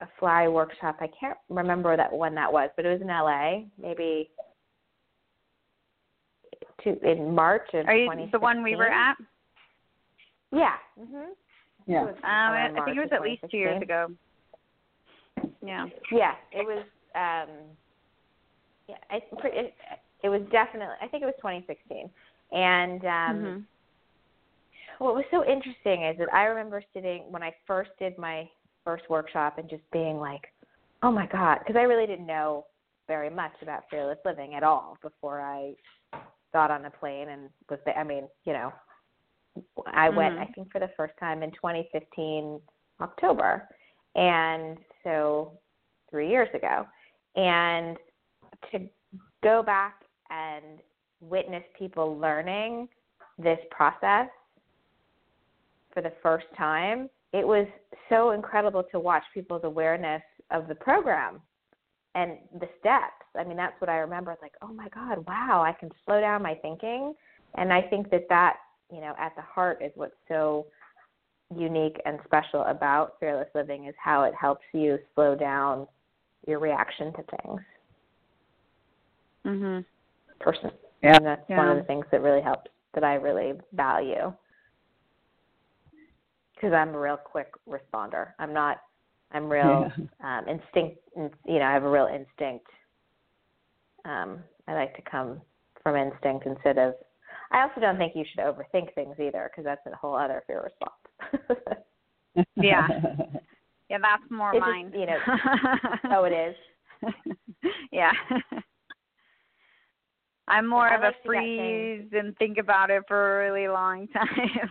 a 0.01 0.09
fly 0.19 0.49
workshop. 0.49 0.97
I 1.01 1.09
can't 1.19 1.39
remember 1.49 1.97
that 1.97 2.13
when 2.13 2.35
that 2.35 2.53
was, 2.53 2.71
but 2.77 2.85
it 2.85 2.93
was 2.93 3.01
in 3.01 3.09
LA, 3.09 3.67
maybe 3.81 4.31
to, 6.83 7.11
in 7.11 7.35
March 7.35 7.69
of 7.75 7.87
Are 7.87 7.97
you 7.97 8.29
the 8.33 8.39
one 8.39 8.63
we 8.63 8.77
were 8.77 8.89
at? 8.89 9.17
Yeah. 10.53 10.77
Mhm. 10.99 11.31
yeah. 11.87 12.03
Um, 12.03 12.17
I, 12.23 12.71
I 12.77 12.85
think 12.85 12.97
it 12.97 13.01
was 13.01 13.09
at 13.13 13.23
least 13.23 13.43
two 13.51 13.57
years 13.57 13.83
ago. 13.83 14.09
Yeah. 15.63 15.87
Yeah, 16.11 16.35
it 16.53 16.67
was. 16.67 16.85
Um, 17.15 17.49
yeah, 18.89 18.97
I, 19.11 19.23
it, 19.45 19.75
it 20.23 20.29
was 20.29 20.43
definitely. 20.53 20.97
I 21.01 21.09
think 21.09 21.23
it 21.23 21.27
was 21.27 21.35
2016. 21.39 22.11
And 22.53 23.05
um, 23.05 23.09
Mhm. 23.09 23.65
What 24.99 25.15
was 25.15 25.25
so 25.31 25.45
interesting 25.45 26.05
is 26.05 26.17
that 26.19 26.33
I 26.33 26.45
remember 26.45 26.83
sitting 26.93 27.25
when 27.31 27.43
I 27.43 27.53
first 27.67 27.91
did 27.99 28.17
my 28.19 28.49
first 28.85 29.05
workshop 29.09 29.59
and 29.59 29.69
just 29.69 29.89
being 29.93 30.19
like, 30.19 30.53
"Oh 31.03 31.11
my 31.11 31.27
god," 31.27 31.59
because 31.61 31.77
I 31.77 31.83
really 31.83 32.07
didn't 32.07 32.27
know 32.27 32.67
very 33.07 33.31
much 33.31 33.53
about 33.63 33.89
fearless 33.91 34.19
living 34.25 34.55
at 34.55 34.63
all 34.63 34.97
before 35.03 35.41
I 35.41 35.75
got 36.53 36.71
on 36.71 36.85
a 36.85 36.91
plane 36.91 37.29
and 37.29 37.51
was 37.69 37.81
there. 37.85 37.97
I 37.99 38.05
mean, 38.05 38.29
you 38.45 38.53
know, 38.53 38.73
I 39.87 40.09
went. 40.09 40.37
Mhm. 40.37 40.43
I 40.43 40.47
think 40.53 40.71
for 40.73 40.79
the 40.79 40.89
first 40.97 41.17
time 41.19 41.43
in 41.43 41.51
2015 41.53 42.61
October, 43.01 43.69
and 44.15 44.79
so 45.03 45.59
three 46.11 46.29
years 46.29 46.53
ago, 46.55 46.87
and 47.37 47.99
to 48.71 48.89
go 49.43 49.63
back 49.63 50.05
and 50.31 50.81
witness 51.21 51.65
people 51.75 52.17
learning 52.19 52.89
this 53.39 53.59
process 53.71 54.29
for 55.95 56.03
the 56.03 56.13
first 56.23 56.47
time, 56.57 57.09
it 57.33 57.47
was 57.47 57.67
so 58.09 58.33
incredible 58.33 58.83
to 58.91 59.01
watch 59.01 59.23
people's 59.33 59.65
awareness 59.65 60.23
of 60.51 60.69
the 60.69 60.75
program 60.75 61.41
and 62.15 62.39
the 62.61 62.69
steps. 62.79 63.25
I 63.37 63.45
mean, 63.45 63.57
that's 63.57 63.81
what 63.81 63.89
I 63.89 63.97
remember. 63.99 64.33
It's 64.33 64.43
like, 64.43 64.55
oh 64.63 64.73
my 64.73 64.89
God, 64.89 65.25
wow, 65.27 65.63
I 65.65 65.73
can 65.73 65.91
slow 66.05 66.21
down 66.21 66.43
my 66.43 66.55
thinking. 66.55 67.15
And 67.57 67.73
I 67.73 67.83
think 67.83 68.11
that 68.11 68.27
that, 68.29 68.57
you 68.93 69.01
know, 69.01 69.15
at 69.19 69.35
the 69.37 69.43
heart 69.43 69.81
is 69.85 69.91
what's 69.95 70.15
so 70.29 70.67
unique 71.55 72.01
and 72.05 72.19
special 72.25 72.63
about 72.63 73.15
fearless 73.21 73.49
living 73.55 73.87
is 73.87 73.95
how 74.03 74.25
it 74.25 74.35
helps 74.41 74.65
you 74.73 74.99
slow 75.15 75.35
down 75.35 75.87
your 76.47 76.59
reaction 76.59 77.13
to 77.15 77.23
things. 77.23 77.61
Mhm. 79.45 79.85
Person. 80.41 80.71
Yeah. 81.03 81.17
And 81.17 81.27
that's 81.27 81.49
one 81.49 81.69
of 81.69 81.77
the 81.77 81.85
things 81.85 82.07
that 82.11 82.23
really 82.23 82.41
helps 82.41 82.71
that 82.95 83.05
I 83.05 83.15
really 83.15 83.61
value. 83.73 84.33
Because 86.55 86.73
I'm 86.73 86.95
a 86.95 86.99
real 86.99 87.17
quick 87.17 87.49
responder. 87.69 88.29
I'm 88.39 88.53
not. 88.53 88.79
I'm 89.33 89.49
real 89.49 89.91
um, 90.23 90.45
instinct. 90.49 91.01
You 91.17 91.59
know, 91.59 91.65
I 91.65 91.73
have 91.73 91.83
a 91.85 91.91
real 91.91 92.07
instinct. 92.07 92.67
Um, 94.05 94.39
I 94.69 94.75
like 94.75 94.95
to 94.97 95.03
come 95.03 95.41
from 95.83 95.97
instinct 95.97 96.47
instead 96.47 96.79
of. 96.79 96.95
I 97.51 97.63
also 97.63 97.81
don't 97.81 97.99
think 97.99 98.15
you 98.15 98.25
should 98.31 98.41
overthink 98.45 98.95
things 98.95 99.17
either, 99.21 99.51
because 99.51 99.65
that's 99.65 99.81
a 99.93 99.97
whole 99.97 100.15
other 100.17 100.43
fear 100.47 100.63
response. 100.63 101.75
Yeah. 102.57 102.89
Yeah, 103.91 103.99
that's 104.01 104.29
more 104.31 104.51
It's 104.55 104.59
just, 104.65 104.67
mine. 104.67 104.91
you 104.95 105.05
know- 105.07 105.19
oh, 106.17 106.25
it 106.25 106.33
is. 106.33 106.57
yeah. 107.93 108.11
I'm 110.49 110.67
more 110.67 110.89
I 110.89 110.97
of 110.97 111.03
like 111.03 111.15
a 111.23 111.29
to 111.29 111.33
get 111.35 111.41
things- 111.41 112.09
freeze 112.11 112.21
and 112.21 112.37
think 112.39 112.57
about 112.59 112.91
it 112.91 113.03
for 113.07 113.43
a 113.47 113.53
really 113.53 113.69
long 113.69 114.09
time. 114.09 114.71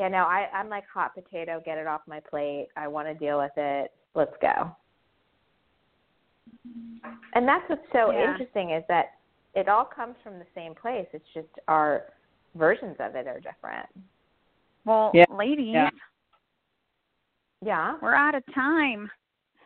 Yeah, 0.00 0.08
no, 0.08 0.24
I, 0.24 0.48
I'm 0.54 0.70
like 0.70 0.84
hot 0.88 1.14
potato. 1.14 1.60
Get 1.62 1.76
it 1.76 1.86
off 1.86 2.00
my 2.08 2.20
plate. 2.20 2.68
I 2.74 2.88
want 2.88 3.06
to 3.06 3.12
deal 3.12 3.36
with 3.38 3.52
it. 3.58 3.92
Let's 4.14 4.32
go. 4.40 4.74
And 7.34 7.46
that's 7.46 7.68
what's 7.68 7.82
so 7.92 8.10
Yeah. 8.10 8.30
interesting 8.30 8.70
is 8.70 8.82
that 8.88 9.18
it 9.54 9.68
all 9.68 9.84
comes 9.84 10.16
from 10.24 10.38
the 10.38 10.46
same 10.54 10.74
place. 10.74 11.06
It's 11.12 11.28
just 11.34 11.48
our 11.68 12.06
versions 12.54 12.96
of 12.98 13.14
it 13.14 13.26
are 13.26 13.40
different. 13.40 13.86
well, 14.86 15.10
Yeah. 15.12 15.26
ladies, 15.28 15.74
Yeah. 15.74 15.90
Yeah. 17.60 17.98
we're 18.00 18.14
out 18.14 18.34
of 18.34 18.42
time. 18.54 19.10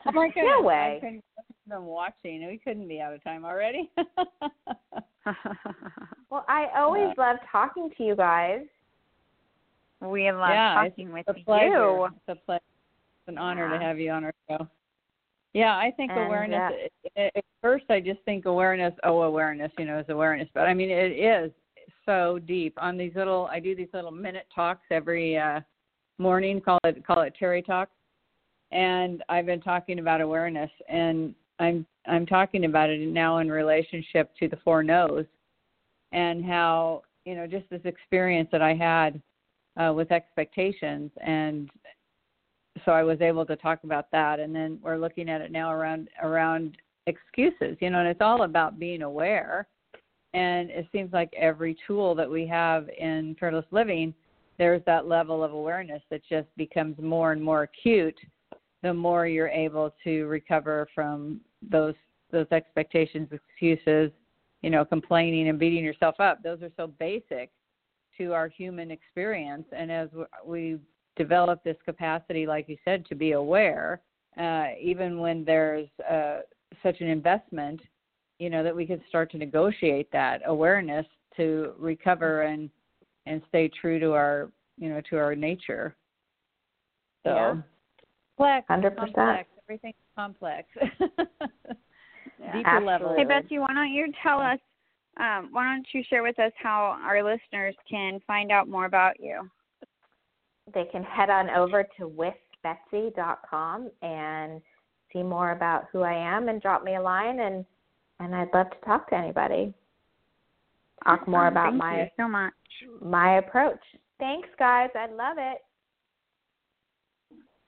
Oh 0.05 0.11
my 0.11 0.27
goodness! 0.27 0.47
No 0.47 0.59
uh, 0.59 0.63
way. 0.63 0.97
I 0.97 1.01
couldn't 1.01 1.25
been 1.69 1.85
watching. 1.85 2.45
We 2.45 2.59
couldn't 2.59 2.89
be 2.89 3.01
out 3.01 3.15
of 3.15 3.23
time 3.23 3.45
already. 3.45 3.89
Well, 6.29 6.45
I 6.49 6.67
always 6.75 7.17
love 7.17 7.37
talking 7.53 7.89
to 7.97 8.03
you 8.03 8.17
guys. 8.17 8.67
We 10.01 10.31
love 10.31 10.51
yeah, 10.51 10.75
talking 10.75 11.13
with 11.13 11.29
a 11.29 11.35
pleasure. 11.35 11.67
you. 11.67 12.05
It's 12.07 12.15
a 12.29 12.35
pleasure. 12.45 12.61
It's 13.27 13.29
an 13.29 13.39
honor 13.39 13.71
Yeah. 13.73 13.79
to 13.79 13.85
have 13.85 13.99
you 13.99 14.11
on 14.11 14.25
our 14.25 14.35
show. 14.49 14.69
Yeah, 15.53 15.77
I 15.77 15.93
think 15.97 16.11
And, 16.11 16.21
awareness. 16.27 16.73
At, 17.17 17.37
at 17.37 17.45
first, 17.63 17.85
I 17.89 18.01
just 18.01 18.21
think 18.25 18.45
awareness. 18.45 18.93
Oh, 19.05 19.23
awareness. 19.23 19.71
You 19.79 19.85
know, 19.85 19.99
is 20.01 20.09
awareness. 20.09 20.49
But 20.53 20.63
I 20.63 20.75
mean, 20.75 20.91
it 20.91 21.13
is 21.13 21.53
so 22.05 22.39
deep. 22.41 22.75
On 22.83 22.97
these 22.97 23.13
little, 23.15 23.49
I 23.51 23.61
do 23.61 23.75
these 23.75 23.89
little 23.95 24.11
minute 24.11 24.47
talks 24.55 24.85
every 24.91 25.39
uh 25.39 25.61
morning. 26.19 26.61
Call 26.61 26.79
it 26.85 27.07
call 27.07 27.23
it 27.23 27.35
Terry 27.39 27.63
Talk, 27.63 27.89
and 28.73 29.23
I've 29.29 29.47
been 29.47 29.61
talking 29.61 30.01
about 30.01 30.21
awareness, 30.21 30.71
and 30.89 31.35
I'm 31.61 31.87
I'm 32.07 32.27
talking 32.27 32.65
about 32.65 32.91
it 32.91 33.01
now 33.09 33.39
in 33.39 33.51
relationship 33.51 34.31
to 34.41 34.49
the 34.49 34.59
four 34.65 34.83
no's, 34.83 35.27
and 36.13 36.45
how 36.45 37.03
you 37.25 37.37
know 37.37 37.47
just 37.47 37.71
this 37.71 37.81
experience 37.85 38.49
that 38.51 38.61
I 38.63 38.75
had 38.75 39.23
uh, 39.77 39.93
with 39.95 40.13
expectations. 40.13 41.11
And 41.25 41.71
so 42.85 42.93
I 42.93 43.03
was 43.03 43.21
able 43.21 43.47
to 43.47 43.57
talk 43.57 43.85
about 43.85 44.11
that. 44.13 44.41
And 44.41 44.55
then 44.55 44.79
we're 44.83 44.99
looking 44.99 45.29
at 45.29 45.41
it 45.41 45.53
now 45.53 45.73
around 45.73 46.09
around 46.23 46.77
excuses 47.07 47.77
you 47.81 47.91
know 47.91 47.99
and 47.99 48.09
it's 48.09 48.23
all 48.23 48.43
about 48.43 48.79
being 48.79 49.03
aware. 49.03 49.67
And 50.33 50.71
it 50.71 50.89
seems 50.91 51.13
like 51.13 51.33
every 51.37 51.77
tool 51.87 52.15
that 52.17 52.29
we 52.29 52.47
have 52.47 52.89
in 52.99 53.37
fearless 53.39 53.67
living 53.71 54.15
there's 54.59 54.83
that 54.87 55.07
level 55.07 55.43
of 55.43 55.53
awareness 55.53 56.03
that 56.11 56.23
just 56.29 56.49
becomes 56.57 56.97
more 57.01 57.33
and 57.33 57.43
more 57.43 57.65
acute 57.65 58.19
the 58.83 58.95
more 58.95 59.27
you're 59.27 59.49
able 59.49 59.95
to 60.05 60.27
recover 60.27 60.87
from 60.95 61.41
those 61.71 61.95
those 62.31 62.47
expectations 62.53 63.29
excuses 63.33 64.11
you 64.63 64.71
know 64.71 64.85
complaining 64.85 65.49
and 65.49 65.59
beating 65.59 65.85
yourself 65.85 66.17
up. 66.21 66.43
Those 66.43 66.63
are 66.63 66.71
so 66.77 66.87
basic 66.87 67.51
to 68.19 68.33
our 68.33 68.49
human 68.49 68.91
experience 68.91 69.67
and 69.77 69.91
as 69.91 70.09
we 70.45 70.79
develop 71.17 71.63
this 71.65 71.77
capacity 71.85 72.47
like 72.47 72.69
you 72.69 72.77
said 72.85 73.05
to 73.07 73.15
be 73.15 73.33
aware 73.33 74.01
uh, 74.39 74.67
even 74.81 75.19
when 75.19 75.45
there's 75.45 75.89
uh, 76.11 76.41
such 76.83 77.01
an 77.01 77.09
investment 77.09 77.81
you 78.39 78.51
know 78.51 78.63
that 78.65 78.75
we 78.75 78.87
can 78.87 79.01
start 79.09 79.31
to 79.31 79.39
negotiate 79.39 80.11
that 80.13 80.41
awareness 80.47 81.07
to 81.37 81.73
recover 81.79 82.43
and 82.43 82.71
and 83.27 83.41
stay 83.49 83.69
true 83.81 83.99
to 83.99 84.13
our 84.13 84.51
you 84.79 84.89
know 84.89 85.01
to 85.09 85.17
our 85.17 85.35
nature 85.35 85.95
so 87.25 87.35
Yeah. 87.35 87.57
complex 88.37 88.69
100%. 88.69 88.97
complex 88.97 89.49
everything's 89.65 89.95
complex 90.17 90.69
Yeah. 92.39 92.53
deeper 92.53 92.81
level 92.81 93.15
Hey 93.17 93.25
Betsy, 93.25 93.59
why 93.59 93.73
don't 93.75 93.93
you 93.93 94.13
tell 94.23 94.41
us? 94.41 94.59
Um, 95.19 95.49
why 95.53 95.65
don't 95.65 95.87
you 95.93 96.03
share 96.09 96.23
with 96.23 96.39
us 96.41 96.53
how 96.61 96.99
our 97.05 97.23
listeners 97.23 97.75
can 97.89 98.21
find 98.27 98.51
out 98.51 98.69
more 98.69 98.87
about 98.87 99.21
you? 99.21 99.49
They 100.73 100.85
can 100.91 101.03
head 101.05 101.31
on 101.31 101.51
over 101.51 101.85
to 101.99 102.09
withbetsy.com 102.09 103.91
and 104.03 104.61
see 105.13 105.23
more 105.23 105.53
about 105.53 105.85
who 105.93 106.03
I 106.03 106.15
am 106.15 106.49
and 106.49 106.61
drop 106.61 106.83
me 106.85 106.97
a 106.97 107.03
line 107.03 107.41
and 107.41 107.65
and 108.21 108.35
I'd 108.35 108.53
love 108.55 108.71
to 108.71 108.77
talk 108.87 109.09
to 109.11 109.17
anybody. 109.17 109.75
Talk 111.05 111.27
more 111.29 111.47
Awesome. 111.47 111.53
about 111.53 111.71
Thank 111.71 111.83
my 111.83 112.01
you 112.03 112.07
so 112.17 112.29
much. 112.29 112.53
my 113.03 113.39
approach. 113.39 113.81
Thanks 114.19 114.49
guys, 114.59 114.91
I 114.95 115.07
love 115.07 115.37
it. 115.39 115.59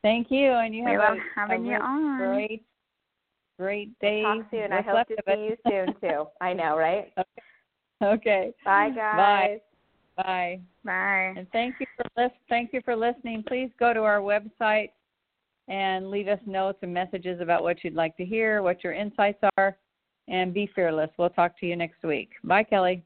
thank 0.03 0.31
you 0.31 0.51
and 0.53 0.75
you 0.75 0.85
We 0.85 0.93
have 0.93 1.01
love 1.01 1.19
a, 1.19 1.41
having 1.41 1.67
a 1.67 1.71
you 1.71 1.77
on. 1.77 2.19
great 2.19 2.65
great 3.59 3.99
day 4.01 4.23
We'll 4.25 4.37
talk 4.38 4.47
soon. 4.51 4.73
I 4.73 4.83
hope 4.83 5.07
to 5.09 5.16
see 5.27 5.33
it. 5.33 5.59
you 5.64 5.71
soon 5.71 5.95
too. 6.01 6.27
I 6.40 6.53
know, 6.53 6.77
right? 6.77 7.12
okay 8.03 8.53
Bye 8.64 8.90
guys. 8.90 9.59
bye 10.16 10.61
Bye. 10.85 11.35
And 11.37 11.47
thank 11.53 11.75
you 11.79 11.87
for 11.97 12.05
lis- 12.16 12.31
thank 12.49 12.73
you 12.73 12.81
for 12.85 12.97
listening. 12.97 13.45
Please 13.47 13.71
go 13.79 13.92
to 13.92 14.01
our 14.03 14.21
website 14.21 14.90
and 15.69 16.11
leave 16.11 16.29
us 16.29 16.38
notes 16.47 16.79
and 16.83 16.95
messages 16.95 17.40
about 17.40 17.62
what 17.62 17.83
you'd 17.85 17.95
like 17.95 18.16
to 18.16 18.25
hear, 18.25 18.62
what 18.62 18.83
your 18.85 18.92
insights 18.92 19.42
are, 19.59 19.77
and 20.29 20.55
be 20.55 20.71
fearless. 20.75 21.11
We'll 21.19 21.31
talk 21.31 21.59
to 21.61 21.66
you 21.66 21.77
next 21.77 22.03
week. 22.03 22.31
Bye, 22.45 22.62
Kelly. 22.62 23.03